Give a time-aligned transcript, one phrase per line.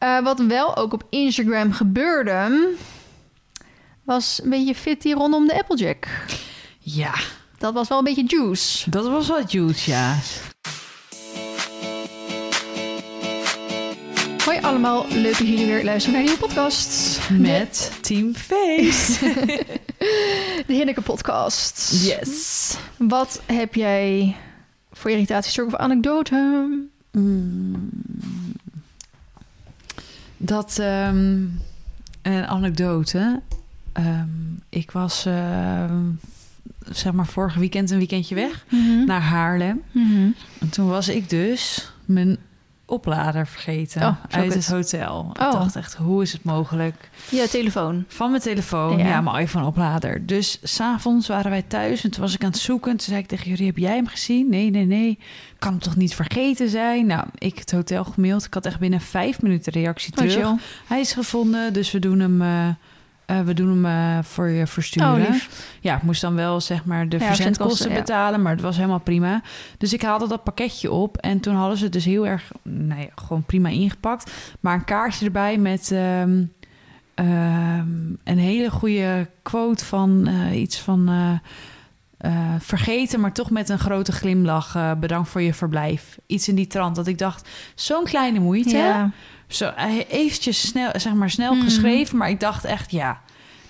[0.00, 2.68] Eh, wat wel ook op Instagram gebeurde,
[4.04, 6.08] was een beetje fitty rondom de Applejack.
[6.78, 7.14] Ja,
[7.58, 8.90] Dat was wel een beetje juice.
[8.90, 10.16] dat was wat juice, ja.
[14.44, 17.20] Hoi allemaal, leuk dat jullie weer luisteren naar een nieuwe podcast.
[17.30, 19.18] Met Team Face.
[20.66, 22.02] De Hinneke podcast.
[22.04, 22.74] Yes.
[22.96, 24.36] Wat heb jij
[24.92, 26.68] voor irritatie, of anekdote?
[27.12, 27.90] Mm.
[30.42, 31.38] Dat, ehm,
[32.22, 33.40] een anekdote.
[33.92, 34.28] Ehm,
[34.68, 36.02] ik was, ehm,
[36.90, 39.04] zeg maar, vorig weekend een weekendje weg Mhm.
[39.04, 39.80] naar Haarlem.
[39.92, 40.28] Mhm.
[40.60, 42.36] En toen was ik dus mijn
[42.90, 45.30] oplader vergeten Oh, uit het hotel.
[45.32, 45.52] Ik Oh.
[45.52, 47.10] dacht echt, hoe is het mogelijk?
[47.30, 48.04] Ja, telefoon.
[48.08, 49.06] Van mijn telefoon, Ja.
[49.06, 50.26] ja, mijn iPhone-oplader.
[50.26, 52.90] Dus s'avonds waren wij thuis en toen was ik aan het zoeken.
[52.90, 54.48] Toen zei ik tegen jullie, heb jij hem gezien?
[54.50, 55.18] Nee, nee, nee.
[55.58, 57.06] Kan hem toch niet vergeten zijn?
[57.06, 58.44] Nou, ik het hotel gemaild.
[58.44, 60.50] Ik had echt binnen vijf minuten reactie Oh, terug.
[60.86, 62.68] Hij is gevonden, dus we doen hem, eh,
[63.30, 65.26] eh, we doen hem eh, voor je versturen.
[65.26, 65.34] Oh.
[65.80, 67.96] Ja, ik moest dan wel zeg maar de Ja, verzendkosten ja.
[67.96, 69.42] betalen, maar het was helemaal prima.
[69.78, 72.52] Dus ik haalde dat pakketje op en toen hadden ze het dus heel erg,
[72.88, 74.32] ja, gewoon prima ingepakt.
[74.60, 76.44] Maar een kaartje erbij met ehm,
[77.14, 77.88] ehm,
[78.24, 81.10] een hele goede quote van eh, iets van
[82.20, 84.74] eh, vergeten, maar toch met een grote glimlach.
[84.74, 86.18] eh, bedankt voor je verblijf.
[86.26, 86.96] Iets in die trant.
[86.96, 88.76] Dat ik dacht, zo'n kleine moeite.
[88.76, 89.10] Ja.
[89.46, 89.70] Zo
[90.08, 91.64] eventjes snel, zeg maar snel Mhm.
[91.64, 93.20] geschreven, maar ik dacht echt, ja,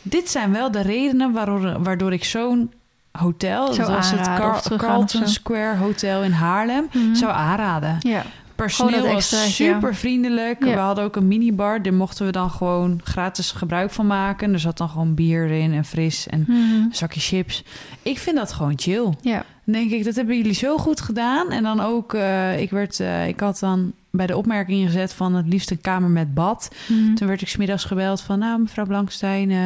[0.02, 2.72] dit zijn wel de redenen waardoor, waardoor ik zo'n
[3.12, 5.26] hotel, dat was het Car- Carlton zo.
[5.32, 7.14] Square Hotel in Haarlem, Mhm.
[7.14, 7.96] zou aanraden.
[8.00, 8.22] Ja.
[8.60, 9.36] Personeel was ja.
[9.36, 10.64] super vriendelijk.
[10.64, 10.70] Ja.
[10.74, 14.52] We hadden ook een minibar, daar mochten we dan gewoon gratis gebruik van maken.
[14.52, 16.52] Er zat dan gewoon bier in en fris en Mhm.
[16.52, 17.64] een zakje chips.
[18.02, 19.14] Ik vind dat gewoon chill.
[19.20, 19.44] Ja.
[19.64, 21.50] Dan denk ik, dat hebben jullie zo goed gedaan.
[21.50, 25.34] En dan ook, eh, ik, werd, eh, ik had dan bij de opmerking gezet van
[25.34, 26.68] het liefst een kamer met bad.
[26.88, 27.14] Mhm.
[27.14, 29.58] Toen werd ik smiddags gebeld van, nou mevrouw Blankstein, eh,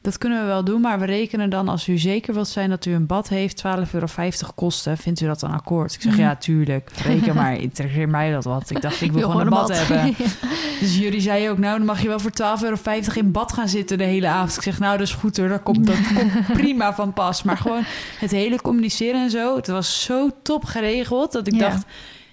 [0.00, 0.80] dat kunnen we wel doen.
[0.80, 3.92] Maar we rekenen dan als u zeker wilt zijn dat u een bad heeft, 12,50
[3.94, 4.06] euro
[4.54, 4.98] kosten.
[4.98, 5.94] Vindt u dat dan akkoord?
[5.94, 6.20] Ik zeg, Mhm.
[6.20, 8.70] ja tuurlijk, reken maar, interesseert mij dat wat.
[8.70, 10.14] Ik dacht, ik wil, gewoon een bad, hebben.
[10.80, 12.76] Dus jullie zeiden ook, nou dan mag je wel voor 12,50 euro
[13.14, 14.56] in bad gaan zitten de hele avond.
[14.56, 17.42] Ik zeg, nou dat is goed hoor, dat komt, dat komt prima van pas.
[17.42, 17.82] Maar gewoon
[18.18, 21.58] het hele communiceren en zo, het was zo top geregeld dat ik Ja.
[21.68, 21.84] dacht...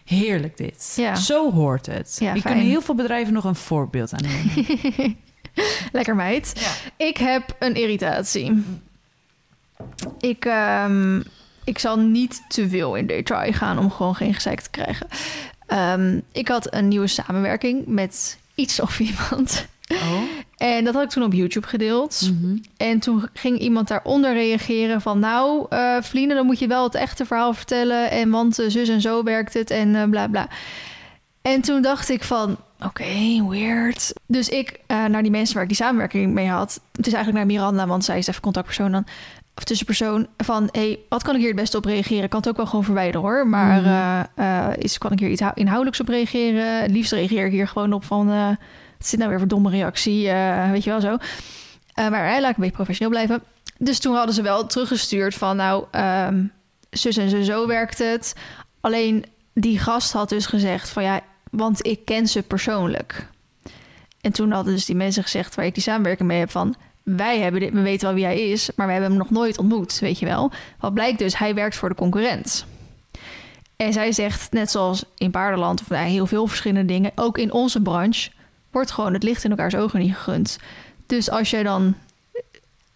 [0.09, 0.93] Heerlijk dit.
[0.95, 1.15] Ja.
[1.15, 2.15] Zo hoort het.
[2.19, 2.53] Ja, Hier fijn.
[2.53, 5.17] kunnen heel veel bedrijven nog een voorbeeld aan nemen.
[5.91, 6.51] Lekker meid.
[6.55, 7.05] Ja.
[7.05, 8.63] Ik heb een irritatie.
[10.19, 11.21] Ik, ehm,
[11.63, 15.07] ik zal niet te veel in detail gaan om gewoon geen gezeik te krijgen.
[15.65, 19.67] Ehm, ik had een nieuwe samenwerking met iets of iemand.
[19.87, 20.21] Oh.
[20.59, 22.29] En dat had ik toen op YouTube gedeeld.
[22.33, 22.57] Mhm.
[22.77, 25.19] En toen ging iemand daaronder reageren van...
[25.19, 25.65] nou,
[26.01, 28.11] Vliene, dan moet je wel het echte verhaal vertellen...
[28.11, 30.47] en want eh, zus en zo werkt het en eh, bla bla.
[31.41, 32.57] En toen dacht ik van...
[32.85, 34.13] oké, weird.
[34.25, 36.81] Dus ik naar die mensen waar ik die samenwerking mee had...
[36.91, 39.05] het is eigenlijk naar Miranda, want zij is even contactpersoon dan...
[39.55, 40.69] of tussenpersoon van...
[40.71, 42.23] hey, wat kan ik hier het beste op reageren?
[42.23, 43.47] Ik kan het ook wel gewoon verwijderen hoor.
[43.47, 43.81] Maar
[44.35, 44.73] Mhm.
[44.79, 46.81] is, kan ik hier iets hou- inhoudelijks op reageren?
[46.81, 48.57] Het liefst reageer ik hier gewoon op van...
[48.99, 51.17] eh, het zit nou weer voor domme reactie, eh, weet je wel zo.
[51.93, 53.43] Eh, maar hij laat ik een beetje professioneel blijven.
[53.77, 55.55] Dus toen hadden ze wel teruggestuurd van...
[55.55, 56.43] nou, ehm,
[56.89, 58.35] zus en zo, zo werkt het.
[58.81, 61.03] Alleen die gast had dus gezegd van...
[61.03, 61.21] ja,
[61.51, 63.27] want ik ken ze persoonlijk.
[64.21, 65.55] En toen hadden dus die mensen gezegd...
[65.55, 66.75] waar ik die samenwerking mee heb van...
[67.03, 68.69] wij hebben dit, we weten wel wie hij is...
[68.75, 70.51] maar we hebben hem nog nooit ontmoet, weet je wel.
[70.79, 72.65] Wat blijkt dus, hij werkt voor de concurrent.
[73.75, 75.81] En zij zegt, net zoals in paardenland...
[75.81, 77.11] of nou, heel veel verschillende dingen...
[77.15, 78.29] ook in onze branche...
[78.71, 80.57] wordt gewoon het licht in elkaars ogen niet gegund.
[81.05, 81.95] Dus als jij dan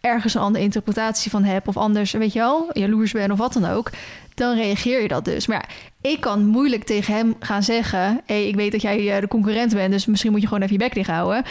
[0.01, 1.67] ergens een andere interpretatie van hebt...
[1.67, 3.89] of anders, weet je wel, jaloers bent of wat dan ook...
[4.33, 5.47] dan reageer je dat dus.
[5.47, 5.69] Maar
[6.01, 8.21] ik kan moeilijk tegen hem gaan zeggen...
[8.25, 9.91] hey, ik weet dat jij eh, de concurrent bent...
[9.91, 11.43] dus misschien moet je gewoon even je bek dicht houden.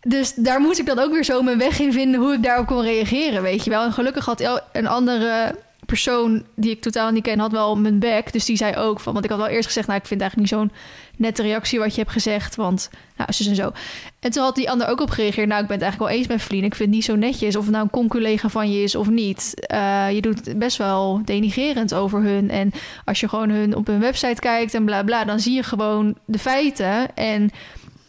[0.00, 2.20] Dus daar moest ik dan ook weer zo mijn weg in vinden...
[2.20, 3.84] hoe ik daarop kon reageren, weet je wel.
[3.84, 5.54] En gelukkig had een andere
[5.86, 7.38] persoon die ik totaal niet ken...
[7.38, 9.12] had wel mijn bek, dus die zei ook van...
[9.12, 10.78] want ik had wel eerst gezegd, nou, ik vind eigenlijk niet zo'n
[11.16, 12.56] nette reactie wat je hebt gezegd...
[12.56, 13.72] want, nou, zus en zo.
[14.20, 15.48] En toen had die ander ook op gereageerd...
[15.48, 16.64] nou, ik ben het eigenlijk wel eens met Vlien.
[16.64, 19.08] Ik vind het niet zo netjes of het nou een con-collega van je is of
[19.08, 19.66] niet.
[19.66, 22.50] Eh, je doet best wel denigerend over hun.
[22.50, 22.72] En
[23.04, 25.24] als je gewoon hun op hun website kijkt en bla bla...
[25.24, 27.14] dan zie je gewoon de feiten.
[27.14, 27.50] En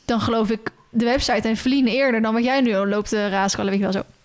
[0.06, 2.22] dan geloof ik de website en Vlien eerder...
[2.22, 4.17] dan wat jij nu loopt te raaskallen, weet je wel zo.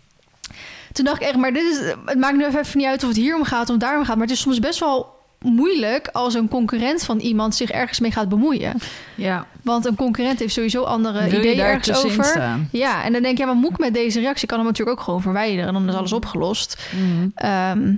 [0.92, 3.18] Toen dacht ik echt, maar dit is, het maakt nu even niet uit of het
[3.18, 4.16] hier om gaat of daarom gaat.
[4.16, 8.10] Maar het is soms best wel moeilijk als een concurrent van iemand zich ergens mee
[8.10, 8.74] gaat bemoeien.
[9.14, 12.24] Ja, Want een concurrent heeft sowieso andere wil ideeën daar ergens over.
[12.24, 12.68] staan?
[12.72, 14.42] Ja, en dan denk je, ja, maar moet ik met deze reactie?
[14.42, 16.88] Ik kan hem natuurlijk ook gewoon verwijderen en dan is alles opgelost.
[16.92, 17.28] Mhm.
[17.34, 17.94] Ehm,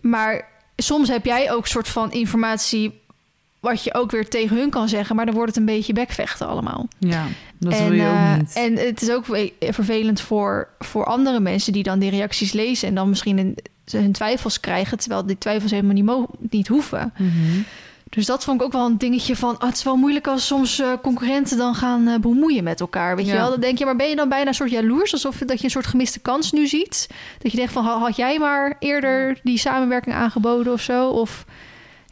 [0.00, 3.01] maar soms heb jij ook soort van informatie
[3.62, 6.46] wat je ook weer tegen hun kan zeggen, maar dan wordt het een beetje bekvechten
[6.48, 6.88] allemaal.
[6.98, 7.26] Ja,
[7.58, 8.52] dat en, wil je eh, ook niet.
[8.54, 12.88] En het is ook ve- vervelend voor, voor andere mensen die dan die reacties lezen
[12.88, 13.56] en dan misschien een,
[13.90, 17.12] hun twijfels krijgen, terwijl die twijfels helemaal niet, mo- niet hoeven.
[17.18, 17.60] Mhm.
[18.08, 19.58] Dus dat vond ik ook wel een dingetje van...
[19.58, 23.16] ah, het is wel moeilijk als soms eh, concurrenten dan gaan eh, bemoeien met elkaar.
[23.16, 23.50] Weet je wel?
[23.50, 25.12] Dan denk je, maar ben je dan bijna een soort jaloers?
[25.12, 27.08] Alsof dat je een soort gemiste kans nu ziet?
[27.38, 31.08] Dat je denkt van, ha- had jij maar eerder die samenwerking aangeboden of zo?
[31.08, 31.44] Of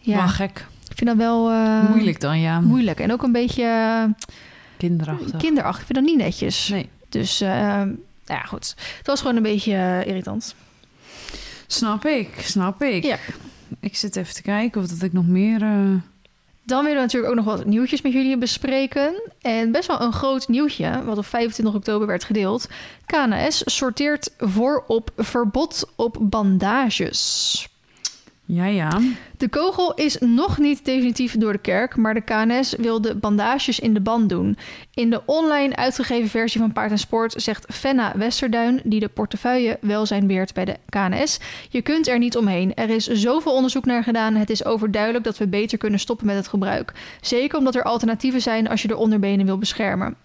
[0.01, 0.67] ja, Wel gek.
[1.07, 1.51] Vind dat wel...
[1.51, 2.61] eh, Moeilijk dan, ja.
[2.61, 3.01] Moeilijk.
[3.01, 4.05] En ook een beetje eh,
[4.77, 5.37] Kinderachtig.
[5.37, 5.81] kinderachtig.
[5.81, 6.69] Ik vind dat niet netjes.
[6.69, 6.89] Nee.
[7.09, 8.75] Dus, eh, nou ja, goed.
[8.99, 10.55] Het was gewoon een beetje irritant.
[11.67, 13.05] Snap ik, snap ik.
[13.05, 13.17] Ja.
[13.81, 15.59] Ik zit even te kijken of dat ik nog meer...
[16.63, 19.23] Dan willen we natuurlijk ook nog wat nieuwtjes met jullie bespreken.
[19.41, 22.69] En best wel een groot nieuwtje, wat op 25 oktober werd gedeeld.
[23.07, 27.69] KNS sorteert voor op verbod op bandages.
[28.53, 29.01] Ja, ja.
[29.37, 33.81] De kogel is nog niet definitief door de kerk, maar de KNS wil de bandages
[33.81, 34.57] in de band doen.
[34.95, 39.79] In de online uitgegeven versie van Paard en Sport zegt Fenna Westerduin, die de portefeuille
[39.81, 41.39] welzijn beheert bij de KNS,
[41.69, 42.75] je kunt er niet omheen.
[42.75, 46.37] Er is zoveel onderzoek naar gedaan, het is overduidelijk dat we beter kunnen stoppen met
[46.37, 46.93] het gebruik.
[47.21, 50.17] Zeker omdat er alternatieven zijn als je de onderbenen wil beschermen.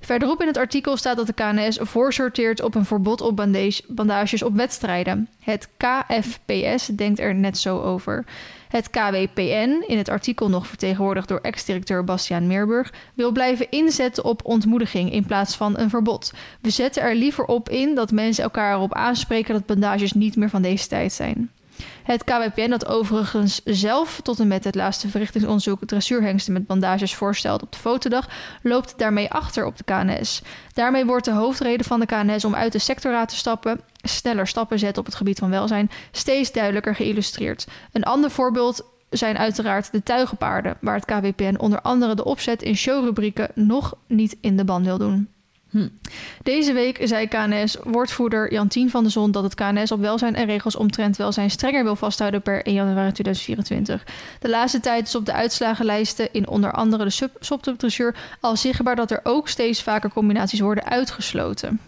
[0.00, 4.42] Verderop in het artikel staat dat de KNS voorsorteert op een verbod op bandage- bandages
[4.42, 5.28] op wedstrijden.
[5.40, 8.24] Het KFPS denkt er net zo over.
[8.68, 14.44] Het KWPN, in het artikel nog vertegenwoordigd door ex-directeur Bastiaan Meerburg, wil blijven inzetten op
[14.44, 16.32] ontmoediging in plaats van een verbod.
[16.60, 20.50] We zetten er liever op in dat mensen elkaar erop aanspreken dat bandages niet meer
[20.50, 21.50] van deze tijd zijn.
[22.02, 27.62] Het KWPN, dat overigens zelf tot en met het laatste verrichtingsonderzoek dressuurhengsten met bandages voorstelt
[27.62, 28.28] op de fotodag,
[28.62, 30.42] loopt daarmee achter op de KNS.
[30.72, 34.78] Daarmee wordt de hoofdreden van de KNS om uit de sectorraad te stappen, sneller stappen
[34.78, 37.66] zetten op het gebied van welzijn, steeds duidelijker geïllustreerd.
[37.92, 42.76] Een ander voorbeeld zijn uiteraard de tuigenpaarden, waar het KWPN onder andere de opzet in
[42.76, 45.28] showrubrieken nog niet in de ban wil doen.
[45.70, 45.88] Hm.
[46.42, 50.76] Deze week zei KNS-woordvoerder Jantien van de Zon dat het KNS op welzijn en regels
[50.76, 54.04] omtrent welzijn strenger wil vasthouden per 1 januari 2024.
[54.40, 59.10] De laatste tijd is op de uitslagenlijsten in onder andere de sub- al zichtbaar dat
[59.10, 61.80] er ook steeds vaker combinaties worden uitgesloten.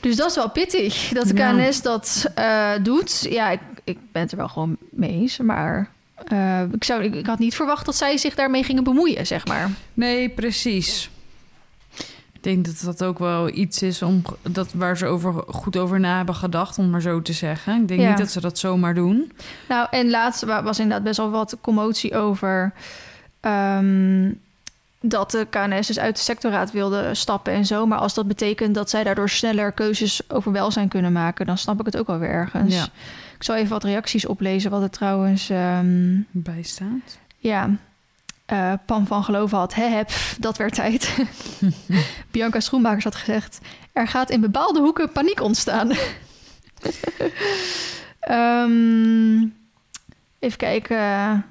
[0.00, 1.52] Dus dat is wel pittig dat de Ja.
[1.52, 3.26] KNS dat eh, doet.
[3.30, 5.90] Ja, ik, ik ben het er wel gewoon mee eens, maar
[6.24, 9.46] eh, ik, zou, ik, ik had niet verwacht dat zij zich daarmee gingen bemoeien, zeg
[9.46, 9.70] maar.
[9.94, 11.10] Nee, precies.
[12.46, 16.00] Ik denk dat dat ook wel iets is om, dat, waar ze over, goed over
[16.00, 17.80] na hebben gedacht, om maar zo te zeggen.
[17.80, 18.08] Ik denk Ja.
[18.08, 19.32] niet dat ze dat zomaar doen.
[19.68, 22.72] Nou, en laatst wa- was inderdaad best wel wat commotie over
[23.40, 24.32] ehm,
[25.00, 27.86] dat de KNS dus uit de sectorraad wilde stappen en zo.
[27.86, 31.80] Maar als dat betekent dat zij daardoor sneller keuzes over welzijn kunnen maken, dan snap
[31.80, 32.74] ik het ook wel weer ergens.
[32.74, 32.84] Ja.
[33.36, 37.18] Ik zal even wat reacties oplezen, wat er trouwens, ehm, Bijstaat.
[37.38, 37.70] ja,
[38.46, 39.74] eh Pam van Geloven had.
[39.74, 40.02] Hè,
[40.38, 41.16] dat werd tijd.
[42.30, 43.58] Bianca Schoenmakers had gezegd,
[43.92, 45.92] er gaat in bepaalde hoeken paniek ontstaan.
[48.20, 49.38] Ehm,
[50.38, 51.44] even kijken.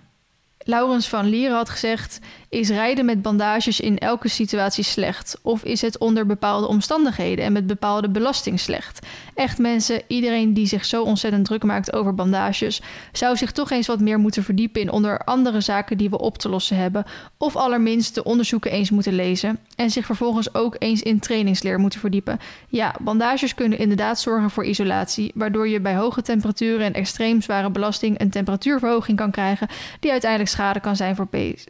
[0.57, 2.19] Laurens van Lieren had gezegd:
[2.55, 5.37] Is rijden met bandages in elke situatie slecht?
[5.41, 9.07] Of is het onder bepaalde omstandigheden en met bepaalde belasting slecht?
[9.33, 12.81] Echt mensen, iedereen die zich zo ontzettend druk maakt over bandages,
[13.11, 16.37] zou zich toch eens wat meer moeten verdiepen in onder andere zaken die we op
[16.37, 17.05] te lossen hebben.
[17.37, 19.59] Of allerminst de onderzoeken eens moeten lezen.
[19.75, 22.39] En zich vervolgens ook eens in trainingsleer moeten verdiepen.
[22.67, 27.69] Ja, bandages kunnen inderdaad zorgen voor isolatie, waardoor je bij hoge temperaturen en extreem zware
[27.69, 29.67] belasting een temperatuurverhoging kan krijgen
[29.99, 31.27] die uiteindelijk schade kan zijn voor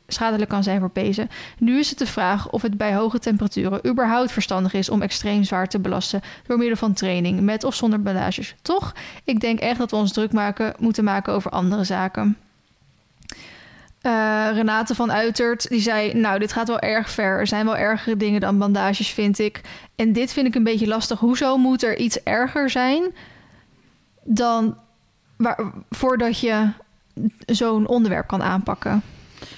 [0.07, 0.73] schadelijk kan zijn
[1.57, 5.43] Nu is het de vraag of het bij hoge temperaturen überhaupt verstandig is om extreem
[5.43, 8.55] zwaar te belasten door middel van training, met of zonder bandages.
[8.61, 8.93] Toch?
[9.23, 12.37] Ik denk echt dat we ons druk maken, moeten maken over andere zaken.
[14.05, 16.13] Eh, Renate van Uitert, die zei...
[16.13, 17.39] nou, dit gaat wel erg ver.
[17.39, 19.61] Er zijn wel ergere dingen dan bandages, vind ik.
[19.95, 21.19] En dit vind ik een beetje lastig.
[21.19, 23.03] Hoezo moet er iets erger zijn...
[24.23, 24.77] dan
[25.89, 26.69] voordat je
[27.45, 29.03] zo'n onderwerp kan aanpakken?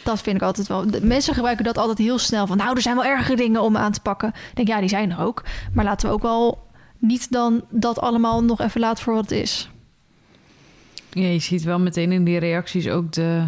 [0.04, 0.92] Dat vind ik altijd wel...
[0.92, 2.48] de mensen gebruiken dat altijd heel snel.
[2.48, 4.28] Van, nou, er zijn wel ergere dingen om aan te pakken.
[4.30, 5.44] Ik denk, ja, die zijn er ook.
[5.74, 6.66] Maar laten we ook wel
[6.98, 9.70] niet dan dat allemaal nog even laten voor wat het is.
[11.10, 13.48] Ja, je ziet wel meteen in die reacties ook de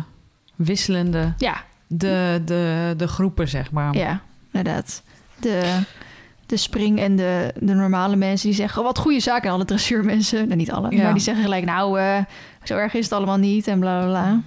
[0.55, 3.95] wisselende, Ja, de, de, de groepen, zeg maar.
[3.97, 4.21] Ja,
[4.51, 5.03] inderdaad.
[5.39, 5.79] De,
[6.45, 8.79] de spring en de, de normale mensen die zeggen...
[8.79, 9.47] "Oh, wat goede zaken.
[9.47, 10.95] En alle dressuurmensen, nou niet alle...
[10.95, 11.03] Ja.
[11.03, 11.65] maar die zeggen gelijk...
[11.65, 12.17] nou, eh,
[12.63, 14.41] zo erg is het allemaal niet en bla bla bla.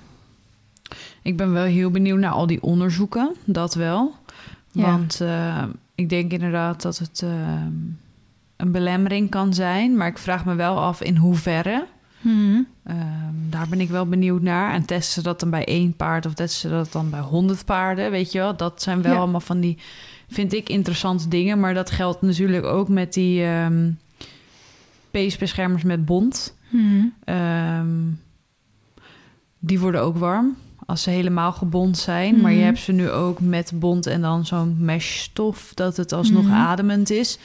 [1.23, 4.15] Ik ben wel heel benieuwd naar al die onderzoeken, dat wel.
[4.71, 4.83] Ja.
[4.83, 5.63] Want eh,
[5.95, 7.31] ik denk inderdaad dat het eh,
[8.57, 9.97] een belemmering kan zijn.
[9.97, 11.87] Maar ik vraag me wel af in hoeverre.
[12.21, 12.61] Mhm.
[12.85, 14.73] Ehm, daar ben ik wel benieuwd naar.
[14.73, 17.65] En testen ze dat dan bij één paard of testen ze dat dan bij honderd
[17.65, 18.11] paarden?
[18.11, 19.19] Weet je wel, dat zijn wel Ja.
[19.19, 19.79] allemaal van die,
[20.29, 21.61] vind ik, interessante dingen.
[21.61, 23.91] Maar dat geldt natuurlijk ook met die ehm
[25.11, 26.57] peesbeschermers met bont.
[26.69, 27.13] Hmm.
[27.25, 27.89] Ehm,
[29.59, 30.57] die worden ook warm
[30.93, 32.41] als ze helemaal gebond zijn.
[32.41, 32.67] Maar je Mhm.
[32.67, 35.71] hebt ze nu ook met bont en dan zo'n meshstof...
[35.75, 36.53] dat het alsnog Mhm.
[36.55, 37.39] ademend is.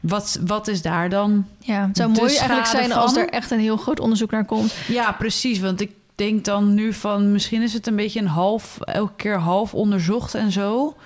[0.00, 1.46] Wat, wat is daar dan?
[1.58, 4.74] Ja, het zou mooi eigenlijk zijn als er echt een heel groot onderzoek naar komt.
[4.88, 5.60] Ja, precies.
[5.60, 7.32] Want ik denk dan nu van...
[7.32, 8.78] misschien is het een beetje een half...
[8.80, 10.96] elke keer half onderzocht en zo.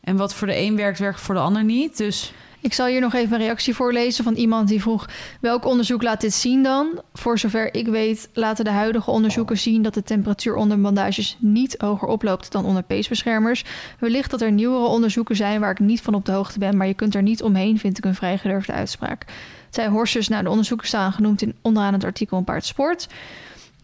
[0.00, 1.96] En wat voor de een werkt, werkt voor de ander niet.
[1.96, 5.08] Dus Ik zal hier nog even een reactie voorlezen van iemand die vroeg...
[5.40, 7.02] welk onderzoek laat dit zien dan?
[7.12, 9.82] Voor zover ik weet laten de huidige onderzoeken zien...
[9.82, 13.64] dat de temperatuur onder bandages niet hoger oploopt dan onder peesbeschermers.
[13.98, 16.76] Wellicht dat er nieuwere onderzoeken zijn waar ik niet van op de hoogte ben...
[16.76, 19.24] maar je kunt er niet omheen, vind ik een vrij gedurfde uitspraak.
[19.70, 23.06] Zij Horses, nou de onderzoeken staan genoemd in onderaan het artikel een paard sport...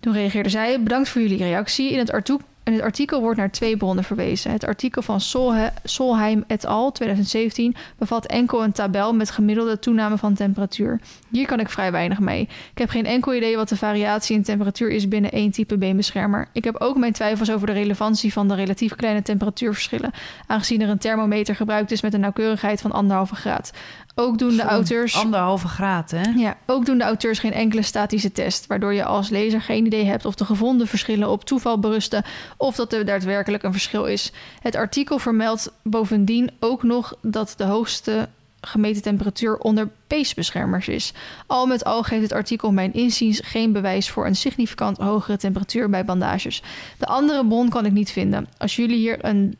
[0.04, 1.92] Toen reageerde zij: Bedankt voor jullie reactie.
[1.92, 4.50] In het, artoe- in het artikel wordt naar twee bronnen verwezen.
[4.50, 6.92] Het artikel van Solhe- Solheim et al.
[6.92, 11.00] 2017 bevat enkel een tabel met gemiddelde toename van temperatuur.
[11.30, 12.40] Hier kan ik vrij weinig mee.
[12.70, 16.48] Ik heb geen enkel idee wat de variatie in temperatuur is binnen één type beenbeschermer.
[16.52, 20.10] Ik heb ook mijn twijfels over de relevantie van de relatief kleine temperatuurverschillen,
[20.46, 23.72] aangezien er een thermometer gebruikt is met een nauwkeurigheid van anderhalve graad.
[24.14, 25.16] Ook doen de auteurs.
[25.16, 26.22] anderhalve graad, hè?
[26.36, 30.04] Ja, ook doen de auteurs geen enkele statische test, waardoor je als lezer geen idee
[30.04, 32.24] hebt of de gevonden verschillen op toeval berusten
[32.56, 34.32] of dat er daadwerkelijk een verschil is.
[34.60, 38.28] Het artikel vermeldt bovendien ook nog dat de hoogste
[38.60, 41.12] gemeten temperatuur onder peesbeschermers is.
[41.46, 45.90] Al met al geeft het artikel mijn inziens geen bewijs voor een significant hogere temperatuur
[45.90, 46.62] bij bandages.
[46.98, 48.48] De andere bron kan ik niet vinden.
[48.58, 49.58] Als jullie hier een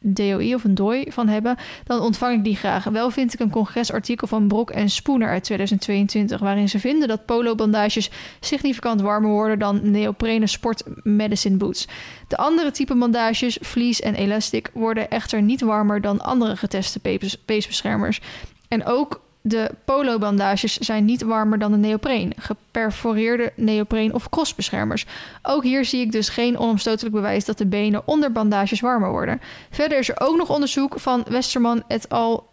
[0.00, 2.84] DOI of een DOI van hebben, dan ontvang ik die graag.
[2.84, 7.26] Wel vind ik een congresartikel van Brok en Spooner uit 2022, waarin ze vinden dat
[7.26, 11.88] polo-bandages significant warmer worden dan neoprene sport medicine boots.
[12.28, 17.38] De andere type bandages, fleece en elastic, worden echter niet warmer dan andere geteste pees-
[17.44, 18.20] peesbeschermers.
[18.68, 25.06] En ook de polo-bandages zijn niet warmer dan de neopreen, geperforeerde neopreen of crossbeschermers.
[25.42, 29.40] Ook hier zie ik dus geen onomstotelijk bewijs dat de benen onder bandages warmer worden.
[29.70, 32.49] Verder is er ook nog onderzoek van Westerman et al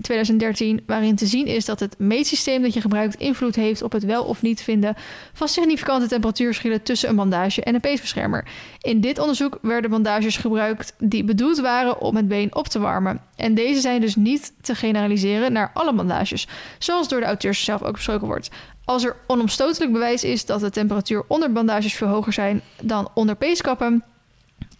[0.00, 4.04] 2013, waarin te zien is dat het meetsysteem dat je gebruikt invloed heeft op het
[4.04, 4.94] wel of niet vinden
[5.32, 8.44] van significante temperatuurverschillen tussen een bandage en een peesbeschermer.
[8.80, 13.20] In dit onderzoek werden bandages gebruikt die bedoeld waren om het been op te warmen.
[13.36, 16.48] En deze zijn dus niet te generaliseren naar alle bandages,
[16.78, 18.50] zoals door de auteurs zelf ook besproken wordt.
[18.84, 23.36] Als er onomstotelijk bewijs is dat de temperatuur onder bandages veel hoger zijn dan onder
[23.36, 24.04] peeskappen,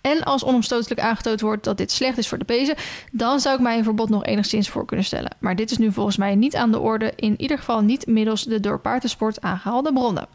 [0.06, 2.74] en als onomstotelijk aangetoond wordt dat dit slecht is voor de pezen,
[3.12, 5.30] dan zou ik mij een verbod nog enigszins voor kunnen stellen.
[5.38, 8.42] Maar dit is nu volgens mij niet aan de orde, in ieder geval niet middels
[8.42, 10.26] de door paardensport aangehaalde bronnen.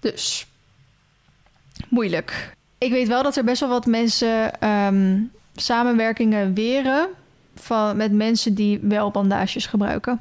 [0.00, 0.46] Dus,
[1.88, 2.56] moeilijk.
[2.78, 5.20] Ik weet wel dat er best wel wat mensen ehm,
[5.54, 7.08] samenwerkingen weren
[7.54, 10.20] van, met mensen die wel bandages gebruiken.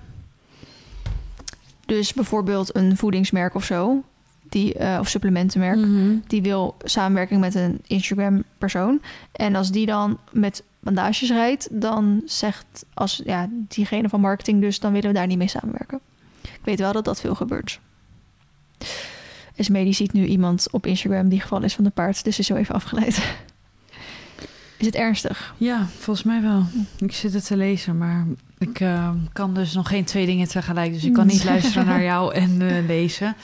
[1.86, 4.04] Dus bijvoorbeeld een voedingsmerk of zo,
[4.52, 6.16] die, eh, of supplementenmerk Mhm.
[6.28, 9.02] die wil samenwerking met een Instagram-persoon.
[9.32, 14.80] En als die dan met bandages rijdt, dan zegt als ja, diegene van marketing dus,
[14.80, 16.00] dan willen we daar niet mee samenwerken.
[16.42, 17.80] Ik weet wel dat dat veel gebeurt.
[19.56, 22.46] Esme die ziet nu iemand op Instagram die gevallen is van de paard, dus is
[22.46, 23.22] zo even afgeleid.
[24.78, 25.54] Is het ernstig?
[25.58, 26.64] Ja, volgens mij wel.
[26.98, 28.26] Ik zit het te lezen, maar
[28.58, 30.94] ik eh, kan dus nog geen twee dingen tegelijk.
[30.94, 33.36] Dus ik kan niet luisteren naar jou en eh, lezen.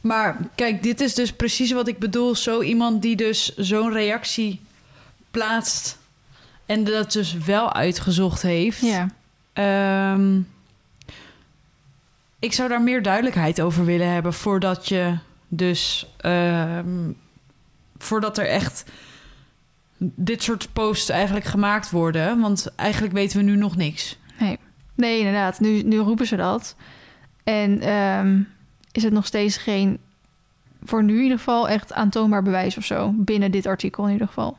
[0.00, 2.34] Maar kijk, dit is dus precies wat ik bedoel.
[2.34, 4.60] Zo iemand die dus zo'n reactie
[5.30, 5.98] plaatst
[6.66, 8.80] en dat dus wel uitgezocht heeft.
[8.80, 9.08] Ja.
[9.52, 10.40] Ehm,
[12.38, 17.10] ik zou daar meer duidelijkheid over willen hebben voordat je dus ehm,
[17.98, 18.84] voordat er echt
[19.98, 22.40] dit soort posts eigenlijk gemaakt worden.
[22.40, 24.18] Want eigenlijk weten we nu nog niks.
[24.38, 24.58] Nee,
[24.94, 25.60] nee inderdaad.
[25.60, 26.76] Nu, nu roepen ze dat.
[27.44, 28.40] En ehm,
[28.92, 29.98] is het nog steeds geen,
[30.84, 33.12] voor nu in ieder geval, echt aantoonbaar bewijs of zo.
[33.14, 34.56] Binnen dit artikel in ieder geval.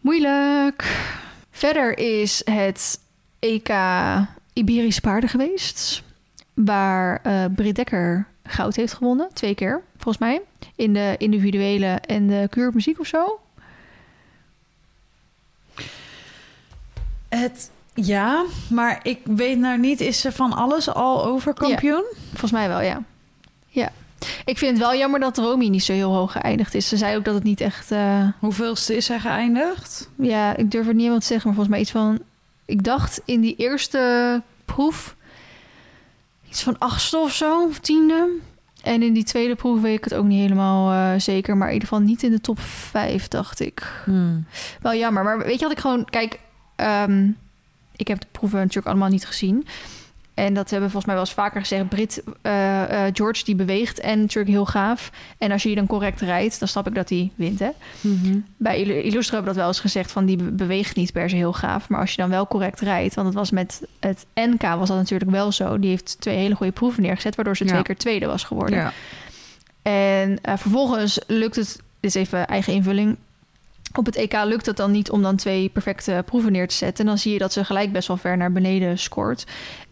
[0.00, 1.08] Moeilijk.
[1.50, 3.00] Verder is het
[3.38, 3.68] EK
[4.52, 6.02] Iberische paarden geweest.
[6.54, 9.28] Waar eh Britt Dekker goud heeft gewonnen.
[9.32, 10.40] Twee keer, volgens mij.
[10.76, 13.40] In de individuele en de kuurmuziek of zo.
[17.28, 22.04] Het, ja, maar ik weet nou niet, is ze van alles al over kampioen?
[22.28, 23.02] Volgens mij wel, ja.
[23.66, 23.92] Ja.
[24.44, 26.88] Ik vind het wel jammer dat Romy niet zo heel hoog geëindigd is.
[26.88, 27.90] Ze zei ook dat het niet echt...
[27.90, 30.10] eh, Hoeveelste is hij geëindigd?
[30.16, 32.18] ja, ik durf het niet helemaal te zeggen, maar volgens mij iets van...
[32.64, 35.16] Ik dacht in die eerste proef
[36.48, 38.28] iets van achtste of zo, of tiende.
[38.82, 41.56] En in die tweede proef weet ik het ook niet helemaal eh, zeker.
[41.56, 43.92] Maar in ieder geval niet in de top 5, dacht ik.
[44.04, 44.44] Hmm.
[44.80, 45.22] Wel jammer.
[45.24, 46.04] Maar weet je wat ik gewoon...
[46.04, 46.40] Kijk,
[46.76, 47.28] ehm,
[48.00, 49.66] ik heb de proeven natuurlijk allemaal niet gezien.
[50.34, 51.88] En dat hebben we volgens mij wel eens vaker gezegd.
[51.88, 55.10] Brit eh, eh, George, die beweegt en natuurlijk heel gaaf.
[55.38, 57.68] En als je die dan correct rijdt, dan snap ik dat hij wint, hè?
[58.00, 58.38] Mhm.
[58.56, 61.30] Bij Illu- Illustra hebben we dat wel eens gezegd van die be- beweegt niet per
[61.30, 61.88] se heel gaaf.
[61.88, 64.96] Maar als je dan wel correct rijdt, want het was met het NK was dat
[64.96, 65.78] natuurlijk wel zo.
[65.78, 67.70] Die heeft twee hele goede proeven neergezet, waardoor ze Ja.
[67.70, 68.78] twee keer tweede was geworden.
[68.78, 68.92] Ja.
[69.82, 73.16] En eh, vervolgens lukt het, dit is even eigen invulling.
[73.94, 77.04] Op het EK lukt het dan niet om dan twee perfecte proeven neer te zetten.
[77.04, 79.46] En dan zie je dat ze gelijk best wel ver naar beneden scoort.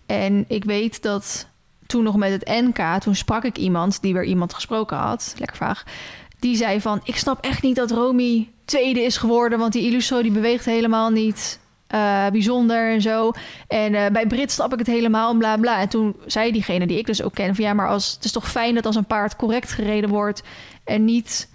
[0.06, 1.48] En ik weet dat
[1.86, 5.56] toen nog met het NK, toen sprak ik iemand die weer iemand gesproken had, lekker
[5.56, 5.84] vaag.
[6.38, 10.22] Die zei van, ik snap echt niet dat Romy tweede is geworden, want die Illustro
[10.22, 13.30] die beweegt helemaal niet eh, bijzonder en zo.
[13.68, 15.80] En eh, bij Brit snap ik het helemaal en bla bla.
[15.80, 18.32] En toen zei diegene die ik dus ook ken van ja, maar als, het is
[18.32, 20.42] toch fijn dat als een paard correct gereden wordt
[20.84, 21.48] en niet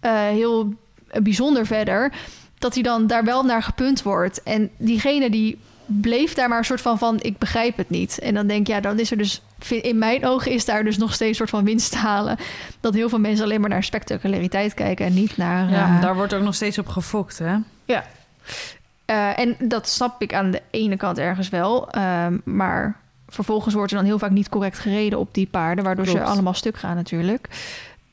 [0.00, 0.74] eh, heel
[1.22, 2.12] bijzonder verder,
[2.58, 4.42] dat hij dan daar wel naar gepunt wordt.
[4.42, 8.18] En diegene die bleef daar maar een soort van van ik begrijp het niet.
[8.18, 10.96] En dan denk ik ja, dan is er dus in mijn ogen is daar dus
[10.96, 12.36] nog steeds een soort van winst te halen.
[12.80, 15.70] Dat heel veel mensen alleen maar naar spectaculariteit kijken en niet naar.
[15.70, 17.56] Ja, eh, daar wordt ook nog steeds op gefokt, hè?
[19.04, 21.90] eh, en dat snap ik aan de ene kant ergens wel.
[21.90, 22.96] ehm, maar
[23.28, 26.54] vervolgens wordt er dan heel vaak niet correct gereden op die paarden, waardoor ze allemaal
[26.54, 27.48] stuk gaan natuurlijk.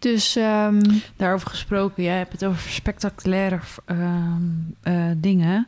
[0.01, 0.81] Dus ehm,
[1.15, 4.41] Daarover gesproken, jij hebt het over spectaculaire ehm,
[4.83, 5.67] eh, dingen.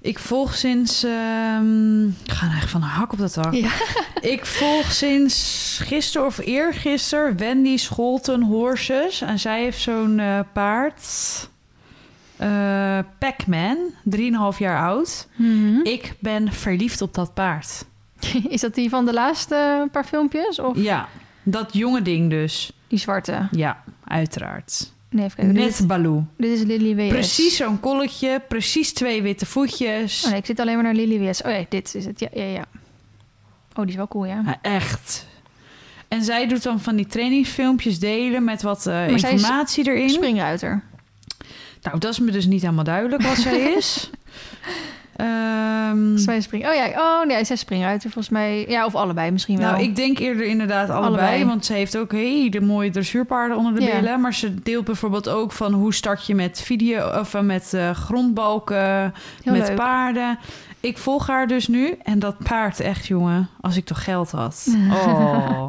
[0.00, 1.04] Ik volg sinds.
[1.04, 3.34] ehm, ik ga echt van hak op dat.
[3.50, 3.70] Ja.
[4.20, 9.20] Ik volg sinds gisteren of eergisteren Wendy Scholten Horses.
[9.20, 11.02] En zij heeft zo'n eh, paard.
[12.36, 13.76] eh Pac-Man,
[14.52, 15.28] 3,5 jaar oud.
[15.82, 17.84] Ik ben verliefd op dat paard.
[18.48, 20.58] is dat die van de laatste paar filmpjes?
[20.58, 21.08] Of Ja,
[21.42, 22.72] dat jonge ding dus.
[22.90, 23.48] Die zwarte?
[23.50, 24.92] Ja, uiteraard.
[25.10, 25.54] Nee, even kijken.
[25.54, 26.24] Net Dit, Baloo.
[26.36, 27.08] dit is Lily WS.
[27.08, 30.24] Precies zo'n kolletje, precies twee witte voetjes.
[30.24, 31.42] Oh nee, ik zit alleen maar naar Lily WS.
[31.42, 32.20] Oh ja, dit is het.
[32.20, 32.64] Ja, ja, ja.
[33.74, 34.42] Oh, die is wel cool, ja.
[34.46, 35.26] Ja, echt.
[36.08, 40.10] En zij doet dan van die trainingsfilmpjes delen met wat eh, zij is informatie erin.
[40.10, 40.82] Springruiter.
[41.82, 44.10] Nou, dat is me dus niet helemaal duidelijk wat zij is.
[45.16, 46.66] Ehm, Volgens mij spring...
[46.68, 48.64] Oh ja, oh nee, zij springruiter volgens mij.
[48.68, 49.70] Ja, of allebei misschien wel.
[49.70, 51.44] nou, ik denk eerder inderdaad allebei, Allebei.
[51.44, 54.00] Want ze heeft ook hele mooie dressuurpaarden onder de Ja.
[54.00, 54.20] billen.
[54.20, 57.90] Maar ze deelt bijvoorbeeld ook van hoe start je met video of eh, met eh,
[57.90, 59.76] grondbalken, Heel met leuk.
[59.76, 60.38] paarden.
[60.80, 61.94] Ik volg haar dus nu.
[62.02, 63.48] En dat paard echt, jongen.
[63.60, 64.66] Als ik toch geld had.
[64.92, 65.68] Oh.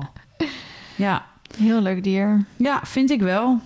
[0.96, 1.26] ja.
[1.58, 2.46] Heel leuk dier.
[2.56, 3.60] ja, vind ik wel.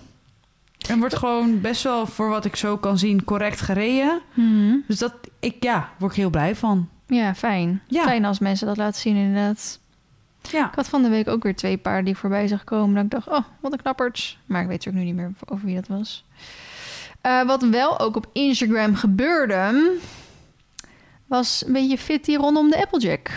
[0.88, 4.22] En wordt gewoon best wel, voor wat ik zo kan zien, correct gereden.
[4.34, 4.76] Mhm.
[4.88, 6.90] Dus dat, ik, ja, word ik heel blij van.
[7.08, 7.82] Ja, fijn.
[7.88, 8.04] Ja.
[8.04, 9.80] Fijn als mensen dat laten zien inderdaad.
[10.42, 10.68] Ja.
[10.68, 12.96] Ik had van de week ook weer twee paarden die voorbij zag komen.
[12.96, 14.38] Dat ik dacht, oh, wat een knapperts.
[14.46, 16.26] Maar ik weet natuurlijk nu niet meer over wie dat was.
[17.22, 19.92] Eh, wat wel ook op Instagram gebeurde...
[21.26, 23.32] was een beetje fit die rondom de Applejack.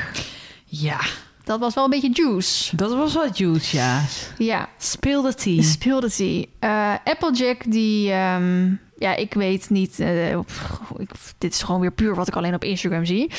[0.65, 1.01] Ja,
[1.49, 2.77] Dat was wel een beetje juice.
[2.77, 4.03] dat was wat juice, ja.
[4.39, 5.63] Ja, Speel de tea.
[5.63, 6.47] speelde hij.
[6.59, 8.11] Eh Applejack, die...
[8.13, 10.03] ehm, ja, ik weet niet...
[10.47, 13.31] pff, ik, dit is gewoon weer puur wat ik alleen op Instagram zie.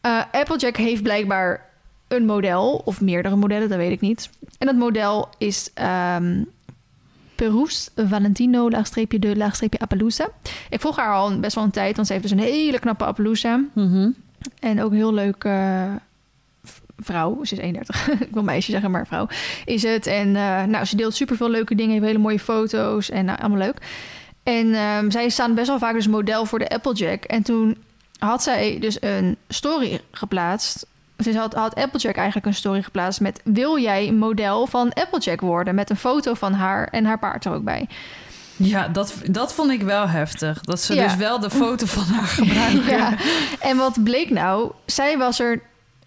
[0.00, 1.68] Eh, Applejack heeft blijkbaar
[2.08, 4.30] een model, of meerdere modellen, dat weet ik niet.
[4.58, 5.70] En dat model is
[7.34, 10.28] Perouse Valentino, laagstreepje de, laagstreepje Appaloosa.
[10.70, 13.04] Ik volg haar al best wel een tijd, want ze heeft dus een hele knappe
[13.04, 13.64] Appaloosa.
[13.72, 14.10] Mhm.
[14.60, 16.03] En ook heel leuke v-
[16.98, 17.44] vrouw.
[17.44, 18.08] Ze is 31.
[18.28, 19.26] ik wil meisje zeggen, maar vrouw
[19.64, 20.06] is het.
[20.06, 21.92] En eh, nou, ze deelt superveel leuke dingen.
[21.92, 23.76] Heeft hele mooie foto's en nou, allemaal leuk.
[24.42, 27.24] En ehm, zij staan best wel vaak dus model voor de Applejack.
[27.24, 27.76] En toen
[28.18, 30.86] had zij dus een story geplaatst.
[31.16, 33.40] Dus had, had Applejack eigenlijk een story geplaatst met...
[33.44, 35.74] wil jij een model van Applejack worden?
[35.74, 37.88] Met een foto van haar en haar paard er ook bij.
[38.56, 40.60] Ja, dat, dat vond ik wel heftig.
[40.60, 41.02] Dat ze Ja.
[41.06, 42.96] dus wel de foto van haar gebruiken.
[42.96, 43.14] Ja.
[43.60, 44.72] En wat bleek nou?
[44.86, 45.62] Zij was er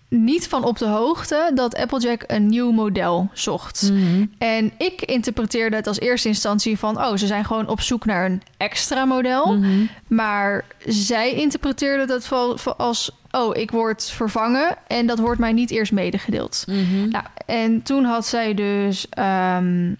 [0.10, 3.89] niet van op de hoogte dat Applejack een nieuw model zocht.
[3.93, 4.26] Mhm.
[4.38, 6.98] En ik interpreteerde het als eerste instantie van...
[6.98, 9.58] oh, ze zijn gewoon op zoek naar een extra model.
[9.58, 9.86] Mhm.
[10.08, 12.32] Maar zij interpreteerde dat
[12.78, 13.12] als...
[13.32, 16.63] oh, ik word vervangen en dat wordt mij niet eerst medegedeeld.
[16.67, 17.10] Mhm.
[17.10, 19.93] Nou, en toen had zij dus ehm,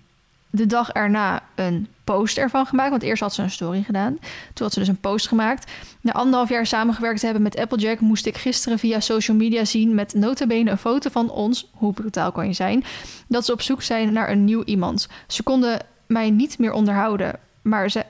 [0.50, 2.90] de dag erna een post ervan gemaakt.
[2.90, 4.18] Want eerst had ze een story gedaan.
[4.54, 5.72] Toen had ze dus een post gemaakt.
[6.02, 8.00] Na anderhalf jaar samengewerkt te hebben met Applejack...
[8.00, 9.96] moest ik gisteren via social media zien...
[9.96, 11.70] met nota bene een foto van ons...
[11.74, 12.84] hoe brutaal kan je zijn...
[13.28, 15.08] dat ze op zoek zijn naar een nieuw iemand.
[15.28, 17.40] Ze konden mij niet meer onderhouden...
[17.62, 18.04] maar ze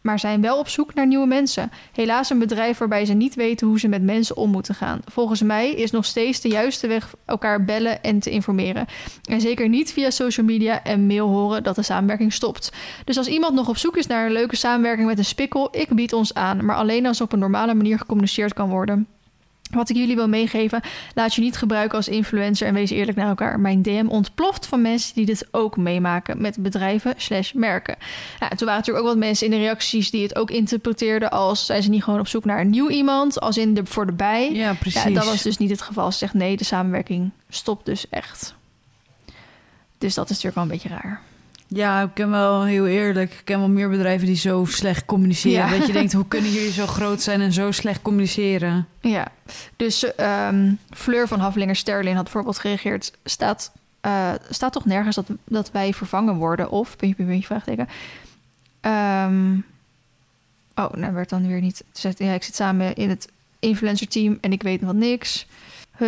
[0.00, 1.70] maar zijn wel op zoek naar nieuwe mensen.
[1.92, 5.00] Helaas een bedrijf waarbij ze niet weten hoe ze met mensen om moeten gaan.
[5.04, 8.86] Volgens mij is nog steeds de juiste weg elkaar bellen en te informeren.
[9.24, 12.72] En zeker niet via social media en mail horen dat de samenwerking stopt.
[13.04, 15.88] Dus als iemand nog op zoek is naar een leuke samenwerking met een spikkel, ik
[15.88, 19.06] bied ons aan, maar alleen als op een normale manier gecommuniceerd kan worden.
[19.70, 20.80] Wat ik jullie wil meegeven,
[21.14, 23.60] laat je niet gebruiken als influencer en wees eerlijk naar elkaar.
[23.60, 27.96] Mijn DM ontploft van mensen die dit ook meemaken met bedrijven slash merken.
[28.40, 31.66] Nou, toen waren natuurlijk ook wat mensen in de reacties die het ook interpreteerden als
[31.66, 34.12] zijn ze niet gewoon op zoek naar een nieuw iemand, als in de voor de
[34.12, 34.52] bij.
[34.52, 35.02] Ja, precies.
[35.02, 36.12] Ja, dat was dus niet het geval.
[36.12, 38.54] Ze zegt nee, de samenwerking stopt dus echt.
[39.98, 41.20] Dus dat is natuurlijk wel een beetje raar.
[41.72, 43.32] Ja, ik ken wel heel eerlijk.
[43.32, 45.68] Ik ken wel meer bedrijven die zo slecht communiceren.
[45.68, 45.78] Ja.
[45.78, 48.86] Dat je denkt, hoe kunnen jullie zo groot zijn en zo slecht communiceren?
[49.00, 49.32] Ja,
[49.76, 53.12] dus ehm, Fleur van Haflinger Sterlin had bijvoorbeeld gereageerd.
[53.24, 56.70] Staat, eh, staat toch nergens dat, dat wij vervangen worden?
[56.70, 57.88] Of, puntje, puntje, puntje, vraagteken.
[58.80, 59.58] Ehm,
[60.74, 61.84] oh, nou werd dan weer niet.
[61.92, 63.28] Zegt, ja, ik zit samen in het
[63.58, 65.46] influencer team en ik weet nog niks.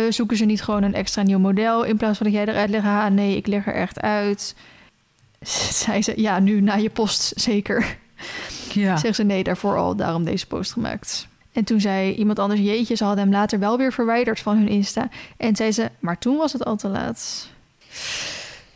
[0.09, 2.85] Zoeken ze niet gewoon een extra nieuw model in plaats van dat jij eruit legt?
[2.85, 4.55] Ah, nee, ik leg er echt uit.
[5.83, 7.97] Zei ze, ja, nu na je post zeker.
[8.73, 8.97] Ja.
[9.03, 11.27] Zegt ze nee, daarvoor al, daarom deze post gemaakt.
[11.51, 14.67] En toen zei iemand anders, jeetje, ze hadden hem later wel weer verwijderd van hun
[14.67, 15.09] Insta.
[15.37, 17.47] En zei ze, maar toen was het al te laat.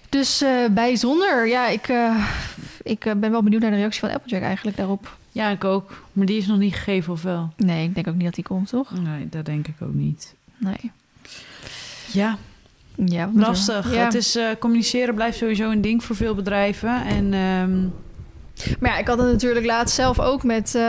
[0.09, 1.47] Dus eh, bijzonder.
[1.47, 2.27] Ja, ik, eh,
[2.83, 5.17] ik eh, ben wel benieuwd naar de reactie van Applejack eigenlijk daarop.
[5.31, 6.03] ja, ik ook.
[6.13, 7.53] Maar die is nog niet gegeven of wel?
[7.57, 8.91] Nee, ik denk ook niet dat die komt, toch?
[9.01, 10.35] Nee, dat denk ik ook niet.
[10.57, 10.91] Nee.
[12.11, 12.37] Ja,
[13.05, 13.93] Ja, lastig.
[13.93, 14.03] Ja.
[14.03, 17.05] Het is, eh, communiceren blijft sowieso een ding voor veel bedrijven.
[17.05, 17.79] En ehm,
[18.79, 20.75] Maar ja, ik had het natuurlijk laatst zelf ook met...
[20.75, 20.81] eh,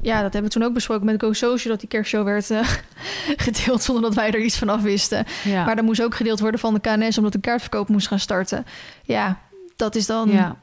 [0.00, 1.72] ja, dat hebben we toen ook besproken met Go Social...
[1.72, 2.68] dat die kerstshow werd eh,
[3.46, 5.24] gedeeld zonder dat wij er iets van af wisten.
[5.44, 5.64] ja.
[5.64, 7.16] Maar dat moest ook gedeeld worden van de KNS...
[7.16, 8.64] omdat de kaartverkoop moest gaan starten.
[9.02, 9.40] Ja,
[9.76, 10.30] dat is dan...
[10.30, 10.56] ja.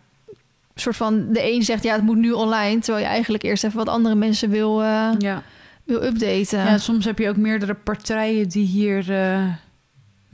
[0.74, 1.34] een soort van...
[1.34, 2.80] de een zegt ja, het moet nu online...
[2.82, 5.44] terwijl je eigenlijk eerst even wat andere mensen wil, Ja.
[5.84, 6.60] wil updaten.
[6.60, 9.06] ja, soms heb je ook meerdere partijen die hier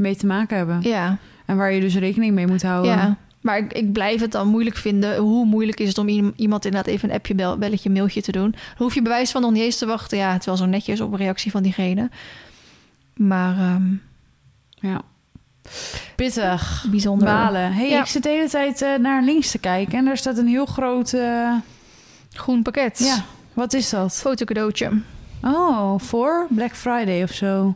[0.02, 0.80] mee te maken hebben.
[0.82, 1.18] ja.
[1.46, 2.92] En waar je dus rekening mee moet houden.
[2.92, 3.18] ja.
[3.42, 5.18] Maar ik, ik blijf het dan moeilijk vinden.
[5.18, 8.32] Hoe moeilijk is het om iem- iemand inderdaad even een appje, bel, belletje, mailtje te
[8.32, 8.52] doen?
[8.52, 10.18] Dan hoef je bewijs van nog niet eens te wachten.
[10.18, 12.10] Ja, het wel zo netjes op een reactie van diegene.
[13.16, 13.84] Maar ehm,
[14.76, 15.02] Ja.
[16.16, 16.86] Pittig.
[16.90, 17.28] bijzonder.
[17.28, 17.74] Balen.
[17.74, 18.00] hey, Ja.
[18.00, 20.66] ik zit de hele tijd eh, naar links te kijken en daar staat een heel
[20.66, 21.14] groot.
[21.14, 21.54] eh,
[22.34, 23.00] Groen pakket.
[23.00, 24.14] ja, wat is dat?
[24.14, 24.92] Fotocadeautje.
[25.44, 27.76] Oh, voor Black Friday of zo.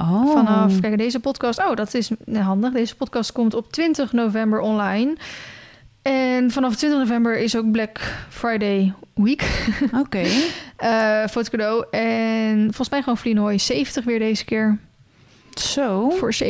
[0.00, 0.32] Oh.
[0.32, 1.58] Vanaf, kijk, deze podcast...
[1.58, 2.72] Oh, dat is handig.
[2.72, 5.16] Deze podcast komt op 20 november online.
[6.02, 9.68] En vanaf 20 november is ook Black Friday week.
[10.00, 10.22] Oké.
[10.76, 11.84] Eh fotocadeau.
[11.90, 14.78] En volgens mij gewoon Vlienooi 70 weer deze keer.
[15.54, 16.10] Zo.
[16.10, 16.46] Voor 70%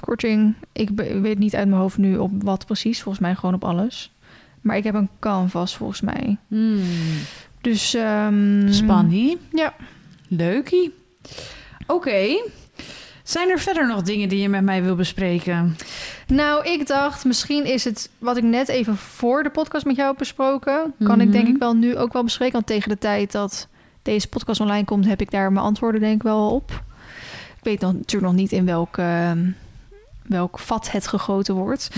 [0.00, 0.54] korting.
[0.72, 3.02] Ik weet niet uit mijn hoofd nu op wat precies.
[3.02, 4.12] Volgens mij gewoon op alles.
[4.60, 6.36] Maar ik heb een canvas volgens mij.
[6.48, 6.82] Hmm.
[7.60, 7.94] Dus...
[7.94, 9.36] ehm Spanny.
[9.52, 9.74] Ja.
[10.28, 10.94] Leukie.
[11.86, 12.42] Oké.
[13.24, 15.76] Zijn er verder nog dingen die je met mij wil bespreken?
[16.26, 20.08] Nou, ik dacht, misschien is het wat ik net even voor de podcast met jou
[20.08, 20.94] heb besproken.
[21.04, 21.36] Kan ik Mhm.
[21.36, 22.54] denk ik wel nu ook wel bespreken.
[22.54, 23.68] Want tegen de tijd dat
[24.02, 26.70] deze podcast online komt, heb ik daar mijn antwoorden denk ik wel op.
[27.58, 29.50] Ik weet nog, natuurlijk nog niet in welk, ehm,
[30.22, 31.90] welk vat het gegoten wordt.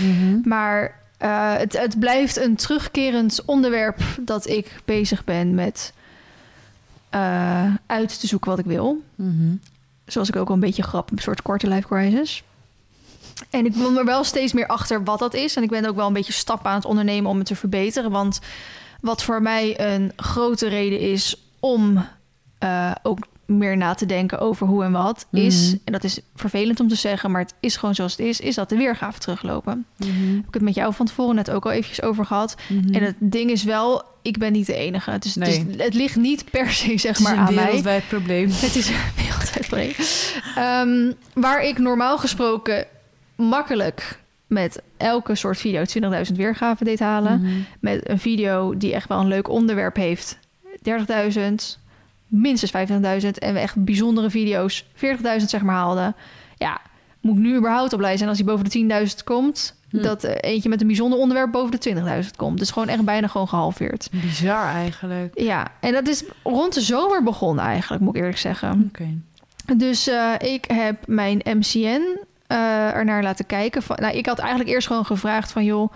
[0.43, 5.93] Maar eh, het, het blijft een terugkerend onderwerp dat ik bezig ben met
[7.09, 9.03] eh, uit te zoeken wat ik wil.
[9.15, 9.55] Mhm.
[10.07, 12.43] Zoals ik ook wel een beetje grap, een soort korte life crisis.
[13.49, 15.55] En ik wil er wel steeds meer achter wat dat is.
[15.55, 18.11] En ik ben ook wel een beetje stappen aan het ondernemen om het te verbeteren.
[18.11, 18.39] Want
[19.01, 22.05] wat voor mij een grote reden is om
[22.57, 25.67] eh, ook meer na te denken over hoe en wat is.
[25.67, 25.77] Mhm.
[25.83, 28.39] En dat is vervelend om te zeggen, maar het is gewoon zoals het is.
[28.39, 29.85] Is dat de weergave teruglopen.
[29.97, 30.09] Mhm.
[30.35, 32.55] Heb ik het met jou van tevoren net ook al eventjes over gehad.
[32.69, 32.93] Mhm.
[32.93, 35.19] En het ding is wel, ik ben niet de enige.
[35.19, 35.65] Dus, Nee.
[35.65, 37.63] dus het ligt niet per se zeg Het is maar een aan mij.
[37.65, 38.49] wereldwijd probleem.
[38.67, 41.15] Het is een wereldwijd probleem.
[41.33, 42.85] Waar ik normaal gesproken
[43.35, 45.83] makkelijk met elke soort video
[46.29, 47.41] 20.000 weergaven deed halen.
[47.41, 47.51] Mhm.
[47.79, 50.39] Met een video die echt wel een leuk onderwerp heeft.
[50.81, 51.79] 30.000,
[52.27, 53.29] minstens 25.000.
[53.31, 54.89] En we echt bijzondere video's 40.000
[55.45, 56.15] zeg maar haalden.
[56.57, 56.81] Ja,
[57.21, 59.75] moet ik nu überhaupt al blij zijn als hij boven de 10.000 komt.
[59.89, 60.01] Hm.
[60.01, 62.59] Dat eh, eentje met een bijzonder onderwerp boven de 20.000 komt.
[62.59, 64.09] Dus gewoon echt bijna gewoon gehalveerd.
[64.11, 65.39] Bizar eigenlijk.
[65.39, 68.85] Ja, en dat is rond de zomer begonnen eigenlijk, moet ik eerlijk zeggen.
[68.87, 69.07] Oké.
[69.77, 72.01] Dus eh, ik heb mijn MCN
[72.47, 73.83] eh ernaar laten kijken.
[73.83, 75.63] Van, nou, ik had eigenlijk eerst gewoon gevraagd van...
[75.65, 75.93] joh,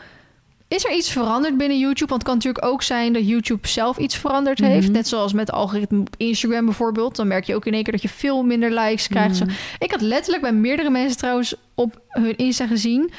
[0.71, 2.09] is er iets veranderd binnen YouTube?
[2.09, 4.85] Want het kan natuurlijk ook zijn dat YouTube zelf iets veranderd heeft.
[4.85, 4.95] Mhm.
[4.95, 7.15] Net zoals met algoritme op Instagram bijvoorbeeld.
[7.15, 9.35] Dan merk je ook in één keer dat je veel minder likes krijgt.
[9.37, 9.45] Zo.
[9.79, 13.11] Ik had letterlijk bij meerdere mensen trouwens op hun Insta gezien...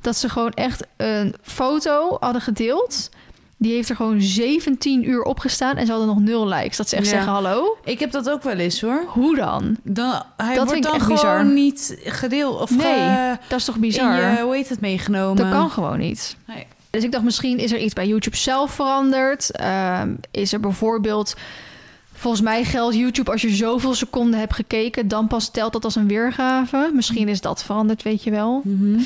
[0.00, 3.08] dat ze gewoon echt een foto hadden gedeeld...
[3.60, 6.76] Die heeft er gewoon 17 uur op gestaan en ze hadden nog nul likes.
[6.76, 7.10] Dat ze echt Ja.
[7.10, 7.76] zeggen hallo.
[7.84, 9.04] Ik heb dat ook wel eens hoor.
[9.06, 9.76] Hoe dan?
[9.82, 11.44] Dan, hij Dat wordt dan gewoon bizar.
[11.44, 14.16] niet gedeeld of Nee, ge- Dat is toch in bizar?
[14.36, 15.36] je, hoe heet het, meegenomen.
[15.36, 16.36] Dat kan gewoon niet.
[16.46, 16.66] Nee.
[16.90, 19.50] Dus ik dacht, misschien is er iets bij YouTube zelf veranderd.
[19.50, 21.36] Ehm, is er bijvoorbeeld...
[22.12, 25.08] Volgens mij geldt YouTube als je zoveel seconden hebt gekeken...
[25.08, 26.90] dan pas telt dat als een weergave.
[26.94, 28.60] Misschien is dat veranderd, weet je wel.
[28.64, 29.00] Mhm.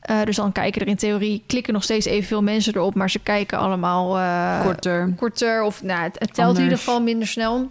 [0.00, 1.42] Eh, dus dan kijken er in theorie...
[1.46, 2.94] klikken nog steeds evenveel mensen erop...
[2.94, 5.12] maar ze kijken allemaal eh, Korter.
[5.16, 5.62] korter.
[5.62, 7.70] Of nou, het, het telt in ieder geval minder snel.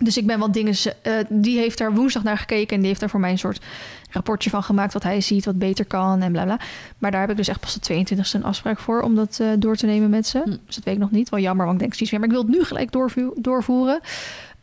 [0.00, 0.74] Dus ik ben wat dingen...
[1.02, 2.74] eh, die heeft daar woensdag naar gekeken...
[2.74, 3.64] en die heeft daar voor mij een soort
[4.10, 4.92] rapportje van gemaakt...
[4.92, 6.58] wat hij ziet, wat beter kan en bla bla.
[6.98, 9.00] Maar daar heb ik dus echt pas de 22e een afspraak voor...
[9.00, 10.38] om dat eh, door te nemen met ze.
[10.44, 10.50] Hm.
[10.66, 11.28] Dus dat weet ik nog niet.
[11.28, 12.20] Wel jammer, want ik denk zoiets weer...
[12.20, 14.00] maar ik wil het nu gelijk doorvu- doorvoeren.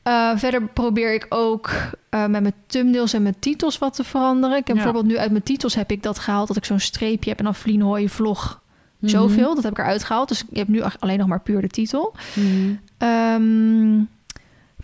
[0.03, 1.69] Eh, verder probeer ik ook
[2.09, 4.57] met mijn thumbnails en mijn titels wat te veranderen.
[4.57, 4.83] Ik heb Ja.
[4.83, 6.47] bijvoorbeeld nu uit mijn titels heb ik dat gehaald...
[6.47, 8.63] dat ik zo'n streepje heb en dan Vlien Hooy vlog
[8.99, 9.11] Mhm.
[9.11, 9.55] zoveel.
[9.55, 10.27] Dat heb ik eruit gehaald.
[10.27, 12.13] Dus je hebt nu alleen nog maar puur de titel.
[12.33, 12.73] Mhm.
[12.97, 13.97] Ehm,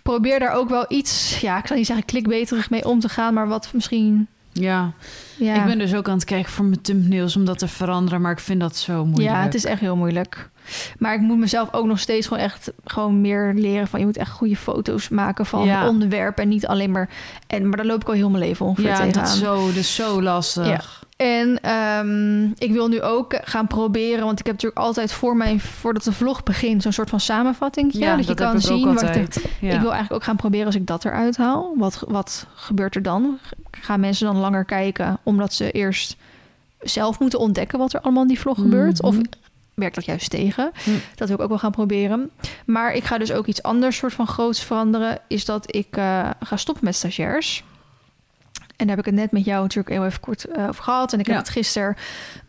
[0.02, 3.34] probeer daar ook wel iets, ja, ik zal niet zeggen klikbeterig mee om te gaan,
[3.34, 4.92] maar wat misschien, Ja.
[5.36, 8.20] ja, ik ben dus ook aan het kijken voor mijn thumbnails om dat te veranderen,
[8.20, 9.34] maar ik vind dat zo moeilijk.
[9.36, 10.50] ja, het is echt heel moeilijk.
[10.98, 14.16] Maar ik moet mezelf ook nog steeds gewoon echt gewoon meer leren van je moet
[14.16, 15.88] echt goede foto's maken van Ja.
[15.88, 17.08] onderwerpen en niet alleen maar
[17.46, 19.22] en maar daar loop ik al heel mijn leven ongeveer ja, tegenaan.
[19.24, 20.66] dat is zo, is zo lastig.
[20.66, 20.80] Ja.
[21.16, 25.60] En ehm, ik wil nu ook gaan proberen, want ik heb natuurlijk altijd voor mijn
[25.60, 28.94] voordat de vlog begint zo'n soort van samenvatting, Ja, dat je dat kan ik zien
[28.94, 29.00] wat.
[29.00, 29.74] Ja.
[29.74, 31.74] Ik wil eigenlijk ook gaan proberen als ik dat eruit haal.
[31.76, 33.38] Wat, wat gebeurt er dan?
[33.70, 36.16] Gaan mensen dan langer kijken omdat ze eerst
[36.80, 39.02] zelf moeten ontdekken wat er allemaal in die vlog gebeurt?
[39.02, 39.24] Of Mhm.
[39.74, 40.70] werkt dat juist tegen?
[40.84, 40.90] Hm.
[41.14, 42.30] Dat wil ik ook wel gaan proberen.
[42.66, 45.18] Maar ik ga dus ook iets anders soort van groots veranderen.
[45.28, 47.64] Is dat ik eh, ga stoppen met stagiairs.
[48.82, 51.12] En daar heb ik het net met jou natuurlijk heel even kort eh, over gehad.
[51.12, 51.40] En ik heb Ja.
[51.40, 51.96] het gisteren...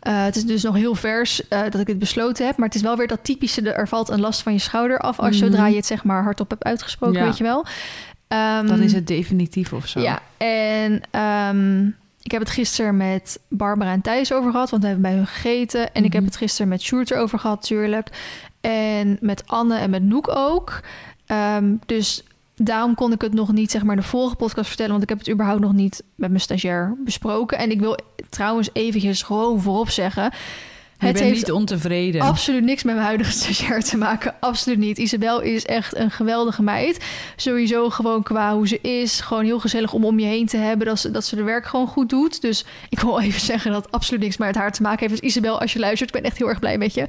[0.00, 2.56] eh, het is dus nog heel vers eh, dat ik het besloten heb.
[2.56, 3.62] Maar het is wel weer dat typische...
[3.62, 5.18] de- er valt een last van je schouder af...
[5.18, 5.44] als Mhm.
[5.46, 7.24] zodra je het zeg maar hardop hebt uitgesproken, Ja.
[7.24, 7.64] weet je wel.
[8.28, 10.00] Ehm, Dan is het definitief of zo.
[10.00, 11.86] Ja, en ehm,
[12.22, 15.26] ik heb het gisteren met Barbara en Thijs over gehad, want we hebben bij hun
[15.26, 15.94] gegeten.
[15.94, 16.30] En ik heb Mhm.
[16.30, 18.08] het gisteren met Sjoerd erover gehad, natuurlijk.
[18.60, 20.80] En met Anne en met Noek ook.
[21.26, 25.02] Ehm, dus daarom kon ik het nog niet, zeg maar, de vorige podcast vertellen, want
[25.02, 27.58] ik heb het überhaupt nog niet met mijn stagiair besproken.
[27.58, 27.98] En ik wil
[28.30, 30.32] trouwens eventjes gewoon voorop zeggen.
[30.98, 32.20] Je Het heeft niet ontevreden.
[32.20, 34.34] absoluut niks met mijn huidige stagiair te maken.
[34.40, 34.98] Absoluut niet.
[34.98, 37.04] Isabel is echt een geweldige meid.
[37.36, 39.20] Sowieso gewoon qua hoe ze is.
[39.20, 40.86] Gewoon heel gezellig om om je heen te hebben.
[40.86, 42.40] Dat ze, dat ze de werk gewoon goed doet.
[42.40, 45.20] Dus ik wil even zeggen dat het absoluut niks met haar te maken heeft.
[45.20, 47.06] Dus Isabel, als je luistert, ik ben echt heel erg blij met je.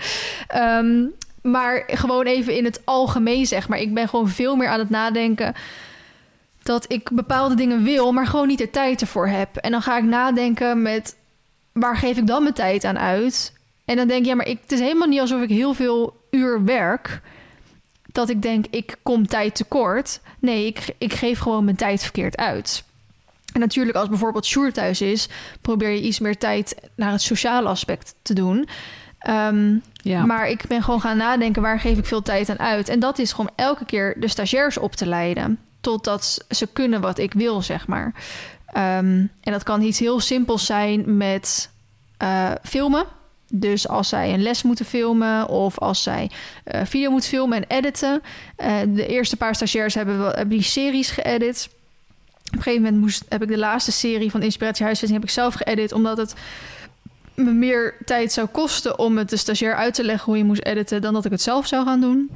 [0.48, 1.04] Ehm,
[1.46, 3.80] maar gewoon even in het algemeen zeg maar.
[3.80, 5.54] Ik ben gewoon veel meer aan het nadenken
[6.64, 9.56] dat ik bepaalde dingen wil, maar gewoon niet de tijd ervoor heb.
[9.56, 11.16] En dan ga ik nadenken met
[11.72, 13.54] waar geef ik dan mijn tijd aan uit?
[13.86, 16.22] En dan denk ik, ja, maar ik, het is helemaal niet alsof ik heel veel
[16.32, 17.22] uur werk.
[18.12, 20.20] Dat ik denk, ik kom tijd tekort.
[20.40, 22.84] Nee, ik, ik geef gewoon mijn tijd verkeerd uit.
[23.54, 25.30] En natuurlijk, als bijvoorbeeld Sjoerd thuis is,
[25.62, 28.68] probeer je iets meer tijd naar het sociale aspect te doen.
[29.26, 30.26] Ehm, ja.
[30.26, 32.90] maar ik ben gewoon gaan nadenken, waar geef ik veel tijd aan uit?
[32.90, 35.60] En dat is gewoon elke keer de stagiairs op te leiden.
[35.82, 38.14] Totdat ze kunnen wat ik wil, zeg maar.
[38.66, 41.70] Ehm, en dat kan iets heel simpels zijn met
[42.18, 43.06] eh, filmen.
[43.52, 46.32] Dus als zij een les moeten filmen of als zij
[46.64, 48.22] eh, video moeten filmen en editen.
[48.56, 51.70] Eh, de eerste paar stagiairs hebben, wel, hebben die series geëdit.
[52.46, 55.36] Op een gegeven moment moest, heb ik de laatste serie van Inspiratie Huisvesting heb ik
[55.36, 56.36] zelf geëdit, omdat het
[57.36, 60.64] me meer tijd zou kosten om het de stagiair uit te leggen hoe je moest
[60.64, 62.30] editen dan dat ik het zelf zou gaan doen.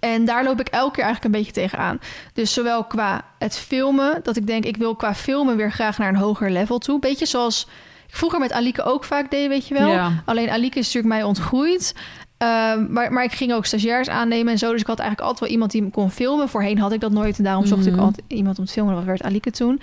[0.00, 2.00] En daar loop ik elke keer eigenlijk een beetje tegenaan.
[2.32, 6.08] Dus zowel qua het filmen, dat ik denk ik wil qua filmen weer graag naar
[6.08, 6.98] een hoger level toe.
[6.98, 7.66] Beetje zoals
[8.08, 9.88] ik vroeger met Alike ook vaak deed, weet je wel.
[9.90, 10.22] Ja.
[10.24, 11.94] Alleen Alike is natuurlijk mij ontgroeid.
[12.38, 14.72] Ehm, maar, maar ik ging ook stagiairs aannemen en zo.
[14.72, 16.48] Dus ik had eigenlijk altijd wel iemand die me kon filmen.
[16.48, 18.00] Voorheen had ik dat nooit en daarom zocht ik Mhm.
[18.02, 18.94] altijd iemand om te filmen.
[18.94, 19.80] Dat werd Alike toen.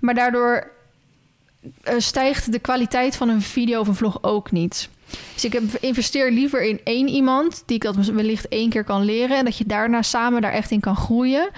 [0.00, 0.70] Maar daardoor
[1.96, 4.88] stijgt de kwaliteit van een video of een vlog ook niet.
[5.34, 9.04] Dus ik heb, investeer liever in één iemand die ik dat wellicht één keer kan
[9.04, 9.36] leren.
[9.38, 11.50] En dat je daarna samen daar echt in kan groeien.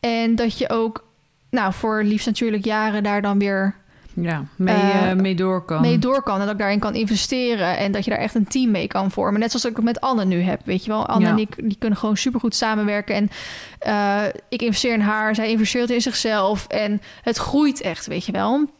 [0.00, 1.04] En dat je ook,
[1.50, 3.74] nou, voor liefst natuurlijk jaren daar dan weer
[4.14, 5.80] ja, mee, Eh, eh, mee door kan.
[5.80, 6.34] mee door kan.
[6.34, 7.76] En dat ik daarin kan investeren.
[7.78, 9.40] En dat je daar echt een team mee kan vormen.
[9.40, 10.60] Net zoals ik het met Anne nu heb.
[10.64, 11.30] Weet je wel, Anne Ja.
[11.30, 13.14] en ik die kunnen gewoon supergoed samenwerken.
[13.14, 13.30] En
[13.78, 15.34] eh, ik investeer in haar.
[15.34, 16.66] Zij investeert in zichzelf.
[16.66, 18.70] En het groeit echt, weet je wel.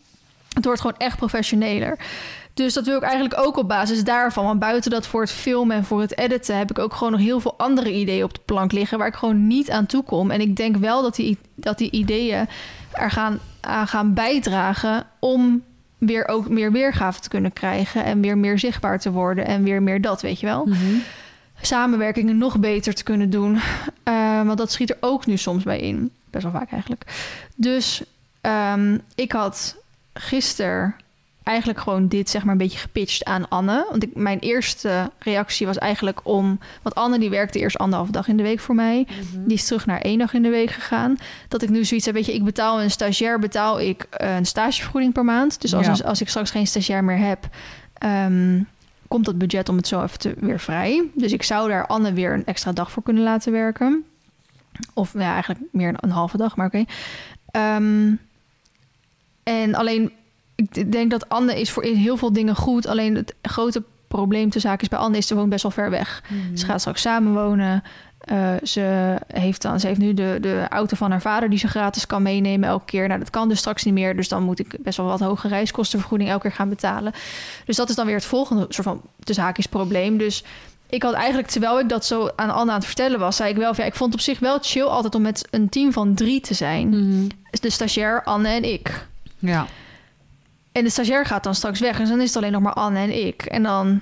[0.54, 1.98] Het wordt gewoon echt professioneler.
[2.54, 4.44] Dus dat wil ik eigenlijk ook op basis daarvan.
[4.44, 6.58] Want buiten dat voor het filmen en voor het editen...
[6.58, 8.98] heb ik ook gewoon nog heel veel andere ideeën op de plank liggen...
[8.98, 10.30] waar ik gewoon niet aan toe kom.
[10.30, 12.48] En ik denk wel dat die, dat die ideeën
[12.92, 15.06] er gaan, aan gaan bijdragen...
[15.18, 15.62] om
[15.98, 18.04] weer ook meer weergave te kunnen krijgen...
[18.04, 20.64] en weer meer zichtbaar te worden en weer meer dat, weet je wel.
[20.64, 20.96] Mhm.
[21.60, 23.54] samenwerkingen nog beter te kunnen doen.
[24.04, 26.10] Uh, want dat schiet er ook nu soms bij in.
[26.30, 27.04] Best wel vaak eigenlijk.
[27.56, 28.02] Dus
[28.42, 29.79] um, ik had
[30.14, 30.94] gisteren
[31.42, 33.86] eigenlijk gewoon dit zeg maar een beetje gepitcht aan Anne.
[33.90, 36.58] Want ik, mijn eerste reactie was eigenlijk om...
[36.82, 39.06] Want Anne die werkte eerst anderhalve dag in de week voor mij.
[39.06, 39.46] Mhm.
[39.46, 41.16] Die is terug naar één dag in de week gegaan.
[41.48, 43.38] Dat ik nu zoiets heb, weet je, ik betaal een stagiair...
[43.38, 45.60] betaal ik een stagevergoeding per maand.
[45.60, 47.48] Dus als, als ik straks geen stagiair meer heb...
[48.04, 48.68] Um,
[49.08, 51.04] komt dat budget om het zo even te, weer vrij.
[51.14, 54.04] Dus ik zou daar Anne weer een extra dag voor kunnen laten werken.
[54.94, 56.84] Of ja, eigenlijk meer een halve dag, maar oké.
[57.52, 58.18] Um,
[59.50, 60.12] en alleen
[60.54, 62.86] ik denk dat Anne is voor heel veel dingen goed.
[62.86, 65.90] Alleen het grote probleem te zaken is bij Anne is ze woont best wel ver
[65.90, 66.22] weg.
[66.28, 66.56] Mhm.
[66.56, 67.82] Ze gaat straks samenwonen.
[68.32, 71.68] Uh, ze, heeft dan, ze heeft nu de, de auto van haar vader die ze
[71.68, 73.08] gratis kan meenemen elke keer.
[73.08, 74.16] Nou, dat kan dus straks niet meer.
[74.16, 77.12] Dus dan moet ik best wel wat hoge reiskostenvergoeding elke keer gaan betalen.
[77.64, 80.18] Dus dat is dan weer het volgende soort van de zaak is probleem.
[80.18, 80.44] Dus
[80.88, 83.56] ik had eigenlijk, terwijl ik dat zo aan Anne aan het vertellen was, zei ik
[83.56, 86.40] wel ja, ik vond op zich wel chill altijd om met een team van drie
[86.40, 86.88] te zijn.
[86.88, 87.26] Mhm.
[87.50, 89.08] De stagiair, Anne en ik.
[89.40, 89.66] Ja.
[90.72, 92.00] En de stagiair gaat dan straks weg.
[92.00, 93.42] En dan is het alleen nog maar Anne en ik.
[93.42, 94.00] En dan.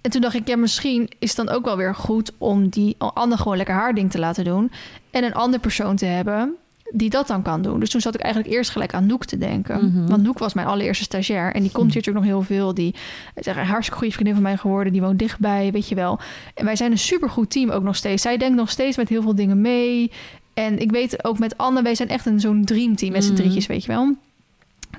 [0.00, 2.94] En toen dacht ik, ja, misschien is het dan ook wel weer goed om die
[2.98, 4.70] Anne gewoon lekker haar ding te laten doen.
[5.10, 6.56] En een andere persoon te hebben
[6.92, 7.80] die dat dan kan doen.
[7.80, 9.84] Dus toen zat ik eigenlijk eerst gelijk aan Noek te denken.
[9.84, 10.06] Mhm.
[10.06, 11.54] Want Noek was mijn allereerste stagiair.
[11.54, 12.74] En die komt hier natuurlijk nog heel veel.
[12.74, 12.94] Die
[13.34, 14.92] is een hartstikke goede vriendin van mij geworden.
[14.92, 16.18] Die woont dichtbij, weet je wel.
[16.54, 18.22] En wij zijn een supergoed team ook nog steeds.
[18.22, 20.12] Zij denkt nog steeds met heel veel dingen mee.
[20.54, 23.40] En ik weet ook met Anne, wij zijn echt een zo'n dreamteam met z'n mhm.
[23.40, 24.16] drietjes, weet je wel.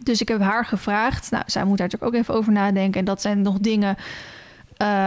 [0.04, 1.32] Dus ik heb haar gevraagd.
[1.32, 3.00] Nou, zij moet daar natuurlijk ook even over nadenken.
[3.00, 3.96] En dat zijn nog dingen.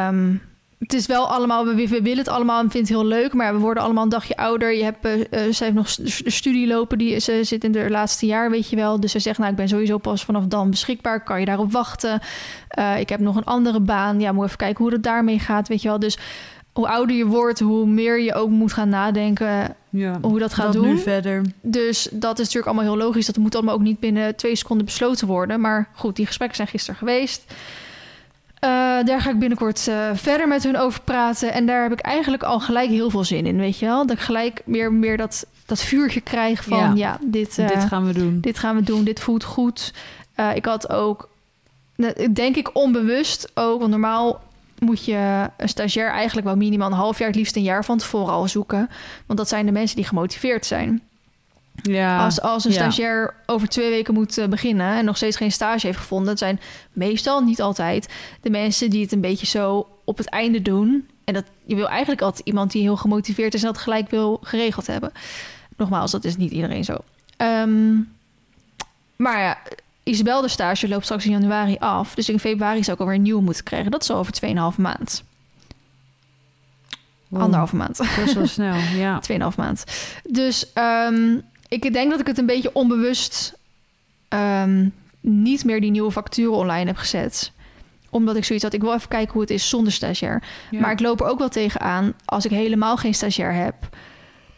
[0.08, 0.40] Um,
[0.82, 3.58] het is wel allemaal, we, willen het allemaal en vinden het heel leuk, maar we
[3.58, 4.72] worden allemaal een dagje ouder.
[4.74, 8.26] Je hebt, uh, ze heeft nog de studie lopen, die, ze zit in het laatste
[8.26, 9.00] jaar, weet je wel.
[9.00, 12.20] Dus ze zegt, nou, ik ben sowieso pas vanaf dan beschikbaar, kan je daarop wachten?
[12.78, 15.68] Uh, ik heb nog een andere baan, ja, moet even kijken hoe het daarmee gaat,
[15.68, 15.98] weet je wel.
[15.98, 16.18] Dus
[16.72, 20.72] hoe ouder je wordt, hoe meer je ook moet gaan nadenken ja, hoe dat gaat
[20.72, 20.86] doen.
[20.86, 21.42] Nu verder.
[21.60, 23.26] Dus dat is natuurlijk allemaal heel logisch.
[23.26, 25.60] Dat moet allemaal ook niet binnen twee seconden besloten worden.
[25.60, 27.44] Maar goed, die gesprekken zijn gisteren geweest.
[28.64, 28.68] Uh,
[29.04, 31.52] daar ga ik binnenkort uh, verder met hun over praten.
[31.52, 34.06] En daar heb ik eigenlijk al gelijk heel veel zin in, weet je wel?
[34.06, 36.96] Dat ik gelijk meer, meer dat, dat vuurtje krijg van...
[36.96, 38.40] ja, dit, uh, dit gaan we doen.
[38.40, 39.92] Dit gaan we doen, dit voelt goed.
[40.54, 41.28] ik had ook,
[42.30, 43.78] denk ik onbewust ook...
[43.78, 44.42] want normaal
[44.82, 47.98] moet je een stagiair eigenlijk wel minimaal een half jaar, het liefst een jaar van
[47.98, 48.90] tevoren al zoeken.
[49.26, 51.02] Want dat zijn de mensen die gemotiveerd zijn.
[51.82, 55.52] Ja, als, als een stagiair over twee weken moet eh, beginnen en nog steeds geen
[55.52, 56.60] stage heeft gevonden, dat zijn
[56.92, 58.08] meestal niet altijd
[58.40, 61.08] de mensen die het een beetje zo op het einde doen.
[61.24, 64.40] En dat je wil eigenlijk altijd iemand die heel gemotiveerd is en dat gelijk wil
[64.42, 65.12] geregeld hebben.
[65.76, 66.96] Nogmaals, dat is niet iedereen zo.
[67.36, 67.94] Ehm,
[69.16, 69.58] maar ja,
[70.02, 72.14] Isabel de stage loopt straks in januari af.
[72.14, 73.90] Dus in februari zou ik alweer een nieuwe moeten krijgen.
[73.90, 74.34] Dat is al over
[74.74, 75.24] 2,5 maand.
[77.28, 77.42] Wow.
[77.42, 78.00] Anderhalve maand.
[78.00, 79.18] Is wel snel, ja.
[79.18, 79.84] Tweeënhalf maand.
[80.28, 83.60] Dus um, ik denk dat ik het een beetje onbewust...
[84.28, 87.52] Um, niet meer die nieuwe facturen online heb gezet
[88.12, 90.42] omdat ik zoiets had, ik wil even kijken hoe het is zonder stagiair.
[90.70, 93.74] Maar ik loop er ook wel tegenaan als ik helemaal geen stagiair heb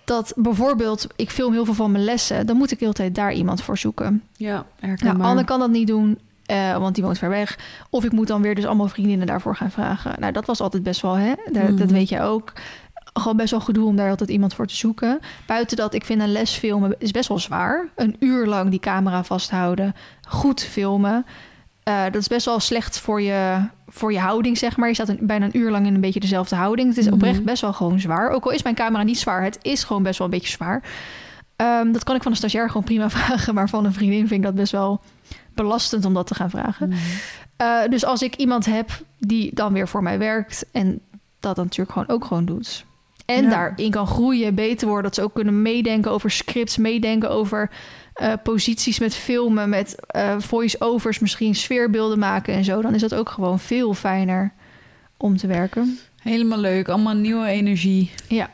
[0.04, 3.14] dat bijvoorbeeld, ik film heel veel van mijn lessen, dan moet ik de hele tijd
[3.14, 4.22] daar iemand voor zoeken.
[4.36, 7.58] Ja, nou, Anne kan dat niet doen, uh, want die woont ver weg.
[7.90, 10.20] Of ik moet dan weer dus allemaal vriendinnen daarvoor gaan vragen.
[10.20, 11.32] Nou, dat was altijd best wel, hè?
[11.44, 11.92] Dat, dat mhm.
[11.92, 12.52] weet je ook.
[13.12, 15.20] Gewoon best wel gedoe om daar altijd iemand voor te zoeken.
[15.46, 17.88] Buiten dat, ik vind een les filmen is best wel zwaar.
[17.94, 19.94] Een uur lang die camera vasthouden,
[20.28, 21.26] goed filmen.
[21.88, 24.88] Uh, dat is best wel slecht voor je, voor je houding, zeg maar.
[24.88, 26.88] Je staat een, bijna een uur lang in een beetje dezelfde houding.
[26.88, 27.14] Het is mhm.
[27.14, 28.30] oprecht best wel gewoon zwaar.
[28.30, 30.82] Ook al is mijn camera niet zwaar, het is gewoon best wel een beetje zwaar.
[31.56, 33.54] Um, dat kan ik van een stagiair gewoon prima vragen.
[33.54, 35.00] Maar van een vriendin vind ik dat best wel
[35.54, 36.88] belastend om dat te gaan vragen.
[36.88, 36.94] Mm.
[37.62, 40.66] Uh, dus als ik iemand heb die dan weer voor mij werkt...
[40.72, 41.00] en
[41.40, 42.84] dat dan natuurlijk gewoon ook gewoon doet...
[43.26, 45.04] en daarin kan groeien, beter worden...
[45.04, 46.76] dat ze ook kunnen meedenken over scripts...
[46.76, 47.70] meedenken over
[48.22, 53.14] uh, posities met filmen, met uh, voice-overs, misschien sfeerbeelden maken en zo, dan is dat
[53.14, 54.52] ook gewoon veel fijner
[55.16, 55.98] om te werken.
[56.22, 58.10] Helemaal leuk, allemaal nieuwe energie.
[58.28, 58.50] Ja.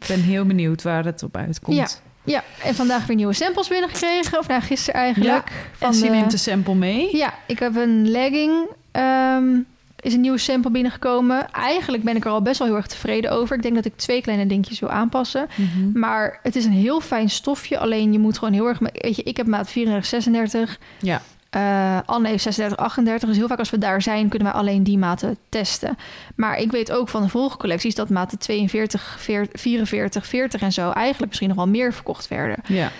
[0.00, 1.76] Ik ben heel benieuwd waar het op uitkomt.
[1.76, 1.88] Ja.
[2.24, 4.38] Ja, en vandaag weer nieuwe samples binnengekregen.
[4.38, 5.48] Of nou, gisteren eigenlijk.
[5.48, 7.16] Ja, van en ze neemt de sample mee.
[7.16, 9.66] Ja, ik heb een legging um,
[10.00, 11.50] is een nieuwe sample binnengekomen.
[11.52, 13.56] Eigenlijk ben ik er al best wel heel erg tevreden over.
[13.56, 15.48] Ik denk dat ik twee kleine dingetjes wil aanpassen.
[15.54, 15.98] Mhm.
[15.98, 17.78] Maar het is een heel fijn stofje.
[17.78, 18.78] Alleen je moet gewoon heel erg...
[18.78, 20.78] Weet je, ik heb maat 34, 36.
[20.98, 21.22] Ja.
[21.56, 23.28] Uh, Anne heeft 36, 38.
[23.28, 25.98] Dus heel vaak als we daar zijn, kunnen wij alleen die maten testen.
[26.34, 29.16] Maar ik weet ook van de vorige collecties dat maten 42,
[29.52, 32.56] 44, 40 en zo eigenlijk misschien nog wel meer verkocht werden.
[32.66, 32.90] Ja.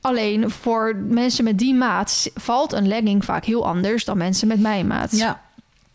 [0.00, 4.60] Alleen voor mensen met die maat valt een legging vaak heel anders dan mensen met
[4.60, 5.16] mijn maat.
[5.16, 5.40] Ja.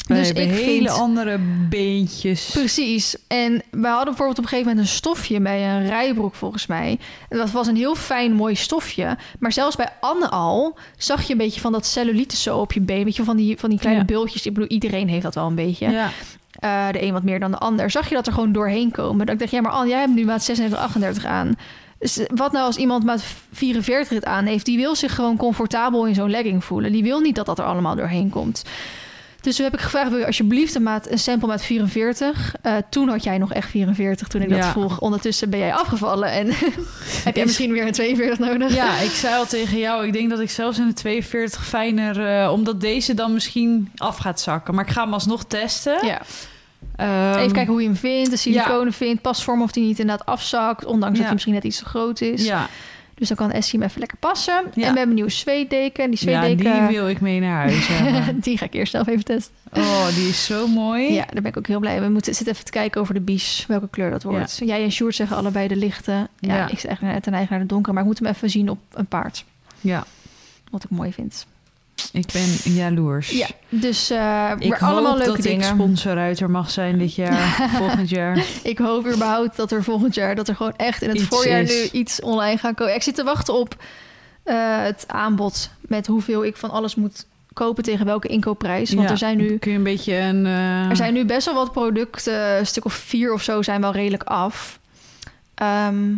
[0.08, 1.38] We Dus ik hele vind- andere
[1.70, 2.50] beentjes.
[2.54, 3.16] Precies.
[3.28, 7.00] En we hadden bijvoorbeeld op een gegeven moment een stofje bij een rijbroek volgens mij.
[7.30, 9.18] En dat was een heel fijn, mooi stofje.
[9.40, 12.82] Maar zelfs bij Anne al zag je een beetje van dat cellulite zo op je
[12.82, 13.04] been.
[13.04, 14.06] Weet je, van die, van die kleine Ja.
[14.08, 14.46] bultjes.
[14.46, 15.90] Ik bedoel, iedereen heeft dat wel een beetje.
[15.90, 16.10] Ja.
[16.52, 17.92] Eh, de een wat meer dan de ander.
[17.92, 19.26] Zag je dat er gewoon doorheen komen.
[19.26, 21.56] Dat ik dacht, ja, maar Anne, jij hebt nu maat 36, 38 aan.
[22.00, 24.66] Dus wat nou als iemand maat 44 het aan heeft?
[24.66, 26.92] Die wil zich gewoon comfortabel in zo'n legging voelen.
[26.92, 28.64] Die wil niet dat dat er allemaal doorheen komt.
[29.42, 32.56] Dus toen heb ik gevraagd, wil je alsjeblieft een, maat, een sample maat 44?
[32.62, 34.72] Eh, toen had jij nog echt 44 toen ik dat Ja.
[34.72, 35.00] vroeg.
[35.00, 36.48] Ondertussen ben jij afgevallen en
[37.24, 38.74] heb jij Is- misschien weer een 42 nodig.
[38.76, 42.42] ja, ik zei al tegen jou, ik denk dat ik zelfs in de 42 fijner...
[42.42, 44.76] eh, omdat deze dan misschien af gaat zakken.
[44.76, 46.06] Maar ik ga hem alsnog testen.
[46.06, 46.22] Ja.
[46.96, 50.26] Ehm, Even kijken hoe je hem vindt, de siliconen vindt, pasvorm of die niet inderdaad
[50.26, 51.24] afzakt, ondanks dat Ja.
[51.24, 52.46] hij misschien net iets te groot is.
[52.46, 52.68] Ja,
[53.22, 54.58] Dus dan kan Essie hem even lekker passen.
[54.58, 54.86] En we Ja.
[54.86, 56.12] hebben een nieuwe zweetdeken.
[56.12, 57.90] Die ja, zweetdeken, die wil ik mee naar huis
[58.46, 59.54] die ga ik eerst zelf even testen.
[59.74, 61.14] Oh, die is zo mooi.
[61.14, 62.06] Ja, daar ben ik ook heel blij mee.
[62.08, 64.62] We moeten zitten even te kijken over de bies, welke kleur dat wordt.
[64.66, 66.12] Jij en Sjoerd zeggen allebei de lichte.
[66.40, 66.70] Ja, Ja.
[66.70, 68.80] ik zeg echt ten eigen naar de donkere, maar ik moet hem even zien op
[68.94, 69.46] een paard.
[69.82, 70.06] Ja,
[70.72, 71.46] Wat ik mooi vind.
[72.12, 73.30] Ik ben jaloers.
[73.30, 75.68] Ja, dus Ik maar hoop allemaal leuke dat dingen.
[75.68, 78.46] ik sponsorruiter mag zijn dit jaar, volgend jaar.
[78.64, 81.62] Ik hoop überhaupt dat er volgend jaar, dat er gewoon echt in het Iets voorjaar
[81.62, 81.92] is.
[81.92, 82.96] nu iets online gaat komen.
[82.96, 83.76] Ik zit te wachten op
[84.44, 88.90] eh, het aanbod met hoeveel ik van alles moet kopen tegen welke inkoopprijs.
[88.94, 90.46] Want Ja, er zijn nu Kun je een beetje een...
[90.46, 93.82] eh, Er zijn nu best wel wat producten, een stuk of vier of zo, zijn
[93.82, 94.80] wel redelijk af.
[95.56, 96.10] Ehm,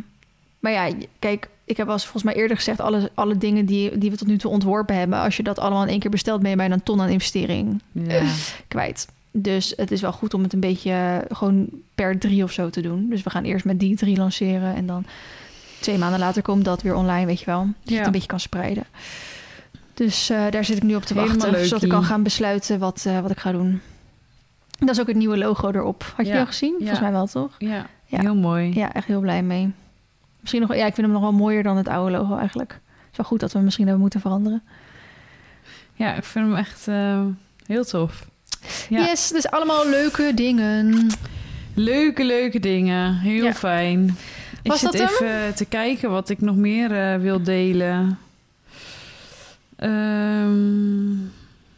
[0.59, 2.79] maar ja, kijk, ik heb al eens volgens mij eerder gezegd...
[2.79, 5.19] alle, alle dingen die, die we tot nu toe ontworpen hebben...
[5.19, 6.41] als je dat allemaal in één keer bestelt...
[6.41, 8.21] ben je bijna een ton aan investering Ja.
[8.67, 9.07] kwijt.
[9.31, 12.69] Dus het is wel goed om het een beetje eh, gewoon per drie of zo
[12.69, 13.09] te doen.
[13.09, 14.75] Dus we gaan eerst met die drie lanceren...
[14.75, 15.05] en dan
[15.79, 17.59] twee maanden later komt dat weer online, weet je wel.
[17.63, 17.97] Dat je Ja.
[17.97, 18.83] het een beetje kan spreiden.
[19.93, 21.53] Dus eh, daar zit ik nu op te Helemaal wachten.
[21.53, 23.81] leuk, zodat ik kan gaan besluiten wat, eh, wat ik ga doen.
[24.79, 26.13] Dat is ook het nieuwe logo erop.
[26.15, 26.39] Had je Ja.
[26.39, 26.75] al gezien?
[26.77, 27.55] Volgens mij wel, toch?
[27.57, 27.85] Ja.
[28.05, 28.71] heel mooi.
[28.73, 29.71] Ja, echt heel blij mee.
[30.43, 32.71] Misschien nog, ja, ik vind hem nog wel mooier dan het oude logo eigenlijk.
[32.71, 34.63] Het is wel goed dat we hem misschien hebben moeten veranderen.
[35.93, 37.21] Ja, ik vind hem echt eh,
[37.65, 38.27] heel tof.
[38.89, 38.99] Ja.
[39.05, 41.07] Yes, dus allemaal leuke dingen.
[41.73, 43.17] Leuke, leuke dingen.
[43.17, 43.53] Heel Ja.
[43.53, 44.17] fijn.
[44.61, 45.01] Ik Was zit hem?
[45.07, 48.17] even te kijken wat ik nog meer eh, wil delen.
[49.75, 51.13] Ehm,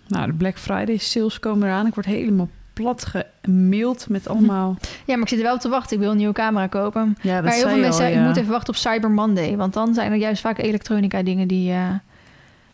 [0.08, 1.88] nou, de Black Friday sales komen eraan.
[1.88, 3.06] Ik word helemaal plat
[3.42, 4.78] gemaild met allemaal...
[5.06, 5.96] Ja, maar ik zit er wel op te wachten.
[5.96, 7.18] Ik wil een nieuwe camera kopen.
[7.22, 8.22] Ja, dat maar heel zei veel mensen al, zeggen, ja.
[8.22, 9.56] ik moet even wachten op Cyber Monday.
[9.58, 11.90] Want dan zijn er juist vaak elektronica dingen die eh,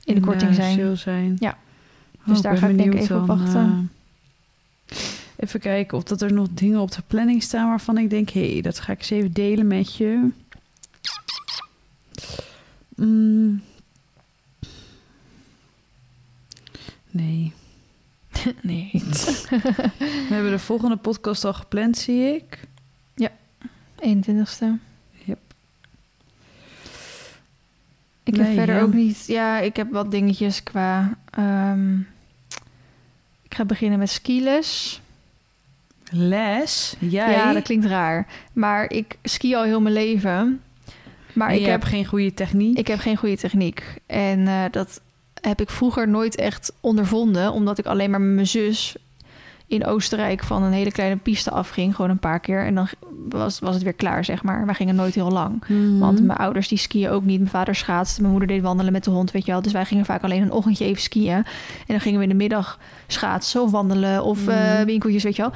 [0.04, 0.97] in de korting eh, zijn.
[0.97, 1.36] zijn.
[1.39, 1.58] Ja.
[2.20, 3.91] Oh, Dus daar ga ik denk ik even op wachten.
[4.88, 4.97] eh,
[5.36, 8.30] even kijken of dat er nog dingen op de planning staan waarvan ik denk...
[8.30, 10.30] hé, hey, dat ga ik eens even delen met je.
[12.95, 13.62] Mm.
[17.12, 17.54] Nee.
[18.62, 18.89] nee.
[20.30, 22.70] We hebben de volgende podcast al gepland, zie ik.
[24.02, 24.66] 21ste.
[25.24, 25.39] Yep.
[28.24, 28.82] Ik heb verder ja.
[28.82, 29.24] ook niet...
[29.28, 31.18] Ja, ik heb wat dingetjes qua...
[31.30, 32.00] ehm,
[33.44, 35.02] ik ga beginnen met skiles.
[36.10, 36.96] Les?
[37.00, 37.32] Jij?
[37.32, 38.28] Ja, dat klinkt raar.
[38.54, 40.62] Maar ik ski al heel mijn leven.
[41.34, 42.78] Maar En ik heb, geen goede techniek?
[42.78, 43.84] ik heb geen goede techniek.
[44.06, 45.02] En eh, dat
[45.42, 47.52] heb ik vroeger nooit echt ondervonden.
[47.52, 48.96] Omdat ik alleen maar met mijn zus
[49.68, 51.96] in Oostenrijk van een hele kleine piste afging.
[51.96, 52.66] Gewoon een paar keer.
[52.66, 52.88] En dan
[53.30, 54.66] was, was het weer klaar, zeg maar.
[54.66, 55.64] Wij gingen nooit heel lang.
[55.68, 56.00] Mhm.
[56.00, 57.39] Want mijn ouders die skiën ook niet.
[57.39, 58.20] Mijn vader schaatste.
[58.22, 59.62] Mijn moeder deed wandelen met de hond, weet je wel.
[59.62, 61.34] Dus wij gingen vaak alleen een ochtendje even skiën.
[61.34, 61.46] En
[61.88, 64.86] dan gingen we in de middag schaatsen of wandelen of Mhm.
[64.86, 65.52] winkeltjes, weet je wel.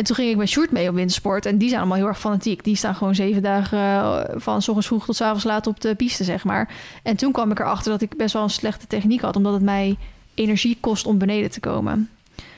[0.00, 1.46] En toen ging ik met Sjoerd mee op wintersport.
[1.46, 2.64] En die zijn allemaal heel erg fanatiek.
[2.64, 5.80] Die staan gewoon zeven dagen eh, van s ochtends vroeg tot s avonds laat op
[5.80, 6.68] de piste, zeg maar.
[7.02, 9.36] En toen kwam ik erachter dat ik best wel een slechte techniek had.
[9.36, 9.96] Omdat het mij
[10.34, 12.10] energie kost om beneden te komen.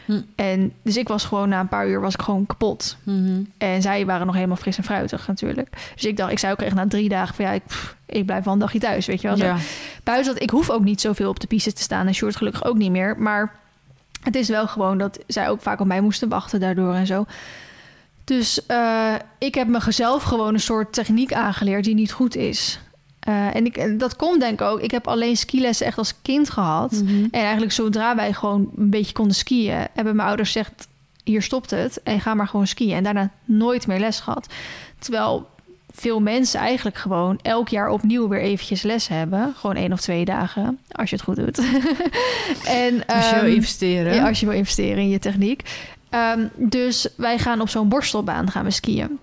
[0.05, 0.21] Hm.
[0.35, 2.97] En dus ik was gewoon na een paar uur was ik gewoon kapot.
[3.03, 3.43] Mhm.
[3.59, 5.69] En zij waren nog helemaal fris en fruitig natuurlijk.
[5.95, 8.27] Dus ik dacht, ik zei ook echt na drie dagen van ja, ik, pff, ik
[8.27, 9.37] blijf wel een dagje thuis, weet je wel.
[9.37, 9.57] Ja.
[10.03, 12.65] Buiten dat ik hoef ook niet zoveel op de piste te staan en Short gelukkig
[12.65, 13.19] ook niet meer.
[13.19, 13.61] Maar
[14.23, 17.25] het is wel gewoon dat zij ook vaak op mij moesten wachten daardoor en zo.
[18.25, 22.81] Dus eh, ik heb mezelf gewoon een soort techniek aangeleerd die niet goed is.
[23.21, 24.81] Eh, en ik, dat komt denk ik ook.
[24.81, 26.93] Ik heb alleen skilessen echt als kind gehad.
[26.93, 27.25] Mhm.
[27.31, 30.89] En eigenlijk zodra wij gewoon een beetje konden skiën, hebben mijn ouders gezegd:
[31.25, 32.97] hier stopt het en ga maar gewoon skiën.
[32.97, 34.47] En daarna nooit meer les gehad.
[34.99, 35.49] Terwijl
[35.95, 39.55] veel mensen eigenlijk gewoon elk jaar opnieuw weer eventjes les hebben.
[39.57, 41.59] Gewoon één of twee dagen, als je het goed doet.
[42.85, 44.15] en, Als je wil ehm, investeren.
[44.15, 45.63] ja, als je wil investeren in je techniek.
[46.11, 49.19] Ehm, dus wij gaan op zo'n borstelbaan gaan we skiën.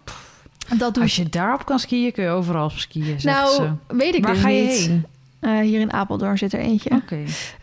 [0.77, 3.95] Dat doe Als je daarop kan skiën, kun je overal op skiën, nou, ze.
[3.95, 4.71] weet ik Waar dus ga je niet.
[4.71, 5.05] heen?
[5.39, 6.89] Eh, hier in Apeldoorn zit er eentje.
[6.91, 7.17] Oké.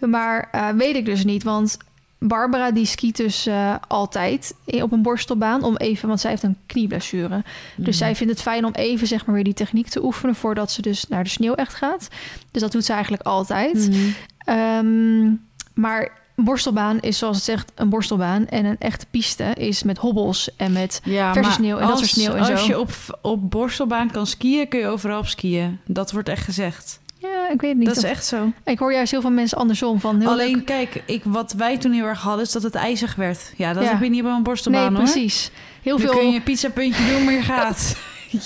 [0.06, 1.76] Maar eh, weet ik dus niet, want
[2.18, 6.56] Barbara die skiet dus eh, altijd op een borstelbaan om even, want zij heeft een
[6.66, 7.42] knieblessure.
[7.76, 7.92] Dus Mhm.
[7.92, 10.82] zij vindt het fijn om even zeg maar weer die techniek te oefenen voordat ze
[10.82, 12.08] dus naar de sneeuw echt gaat.
[12.50, 13.88] Dus dat doet ze eigenlijk altijd.
[13.90, 13.98] Mhm.
[14.38, 15.26] Ehm,
[15.74, 20.56] maar borstelbaan is zoals het zegt een borstelbaan en een echte piste is met hobbels
[20.56, 22.66] en met Ja, verse sneeuw en dat als, soort sneeuw en als zo.
[22.66, 22.90] je op,
[23.22, 25.78] op borstelbaan kan skiën, kun je overal op skiën.
[25.86, 27.00] Dat wordt echt gezegd.
[27.32, 27.86] Ja, ik weet het niet.
[27.88, 28.52] dat is of- echt zo.
[28.64, 30.64] Ik hoor juist heel veel mensen andersom van heel Alleen leuk.
[30.64, 33.52] kijk, ik, wat wij toen heel erg hadden, is dat het ijzig werd.
[33.56, 33.88] Ja, dat Ja.
[33.90, 35.10] heb je niet bij een borstelbaan Nee, hoor.
[35.12, 35.50] precies.
[35.82, 37.96] Heel veel kun je een pizzapuntje doen, maar je gaat.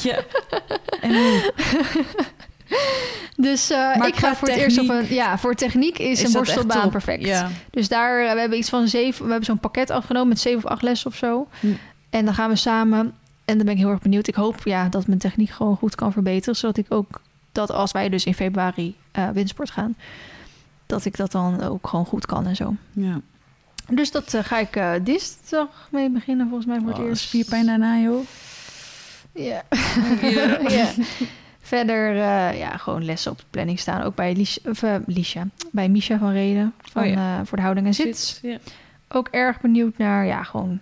[0.03, 0.19] ja.
[1.01, 1.13] En?
[3.37, 5.15] Dus eh, ik ga voor het eerst op techniek- een.
[5.15, 7.25] Ja, voor techniek is, een borstelbaan perfect.
[7.27, 7.49] Ja.
[7.71, 9.25] Dus daar eh, we hebben iets van zeven.
[9.25, 11.49] We hebben zo'n pakket afgenomen met zeven of acht lessen of zo.
[11.61, 11.67] Hm.
[12.11, 12.99] En dan gaan we samen.
[13.45, 14.27] En dan ben ik heel erg benieuwd.
[14.27, 16.57] Ik hoop ja, dat mijn techniek gewoon goed kan verbeteren.
[16.57, 17.21] Zodat ik ook
[17.53, 19.97] dat als wij dus in februari eh windsport gaan.
[20.87, 22.75] Dat ik dat dan ook gewoon goed kan en zo.
[22.93, 23.21] ja.
[23.93, 27.23] Dus dat eh, ga ik eh dinsdag mee beginnen volgens mij voor het Oh, eerst.
[27.23, 28.25] spierpijn daarna, joh.
[29.35, 29.63] Ja.
[30.21, 30.59] Ja.
[30.79, 30.89] ja.
[31.61, 34.03] Verder, eh, ja, gewoon lessen op de planning staan.
[34.03, 36.73] Ook bij Lies, of, Liesja, bij Misha van Reden.
[36.83, 37.39] Van, Oh ja.
[37.41, 38.19] eh, voor de houding en zit.
[38.19, 38.59] Zit, ja.
[39.13, 40.81] Ook erg benieuwd naar, ja, gewoon...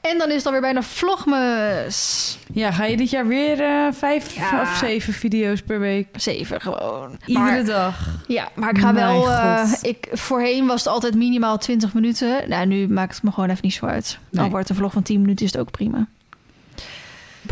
[0.00, 2.38] En dan is het alweer bijna vlogmas.
[2.52, 4.60] ja, ga je dit jaar weer eh, vijf Ja.
[4.62, 6.08] of zeven video's per week?
[6.12, 7.18] Zeven gewoon.
[7.26, 8.08] Iedere Maar, dag.
[8.26, 9.30] ja, maar ik ga Mijn wel...
[9.30, 12.48] eh, ik, voorheen was het altijd minimaal 20 minuten.
[12.48, 14.18] Nou, nu maakt het me gewoon even niet zo uit.
[14.30, 14.44] Nee.
[14.44, 16.06] Al wordt een vlog van 10 minuten, is het ook prima.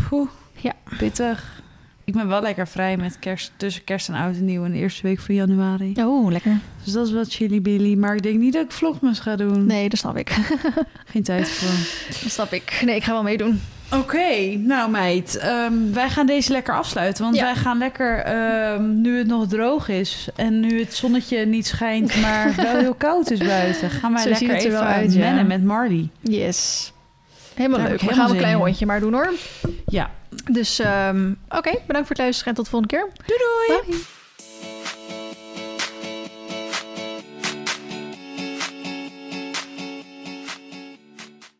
[0.09, 0.29] Poeh.
[0.53, 0.73] Ja.
[0.97, 1.61] Pittig.
[2.05, 4.77] Ik ben wel lekker vrij met kerst, tussen kerst en oud en nieuw in de
[4.77, 5.93] eerste week van januari.
[5.97, 6.59] Oh, lekker.
[6.83, 7.95] Dus dat is wel chilly billy.
[7.95, 9.65] Maar ik denk niet dat ik vlogmas ga doen.
[9.65, 10.29] Nee, dat snap ik.
[11.11, 11.69] Geen tijd voor.
[12.23, 12.81] Dat snap ik.
[12.85, 13.61] Nee, ik ga wel meedoen.
[13.91, 15.37] Oké, nou meid.
[15.37, 17.23] ehm, wij gaan deze lekker afsluiten.
[17.23, 17.43] Want Ja.
[17.43, 20.27] wij gaan lekker, ehm, nu het nog droog is...
[20.35, 23.89] en nu het zonnetje niet schijnt, maar wel heel koud is buiten...
[23.89, 25.19] gaan wij Zo lekker er even wel uit, ja.
[25.19, 26.09] mennen met Marley.
[26.21, 26.91] Yes.
[27.55, 28.01] Helemaal Daar leuk.
[28.01, 28.63] We gaan een klein in.
[28.63, 29.33] rondje maar doen hoor.
[29.85, 30.11] Ja.
[30.51, 33.07] Dus ehm, oké, bedankt voor het luisteren en tot de volgende keer.
[33.25, 33.81] Doei doei!
[33.97, 34.14] Bye.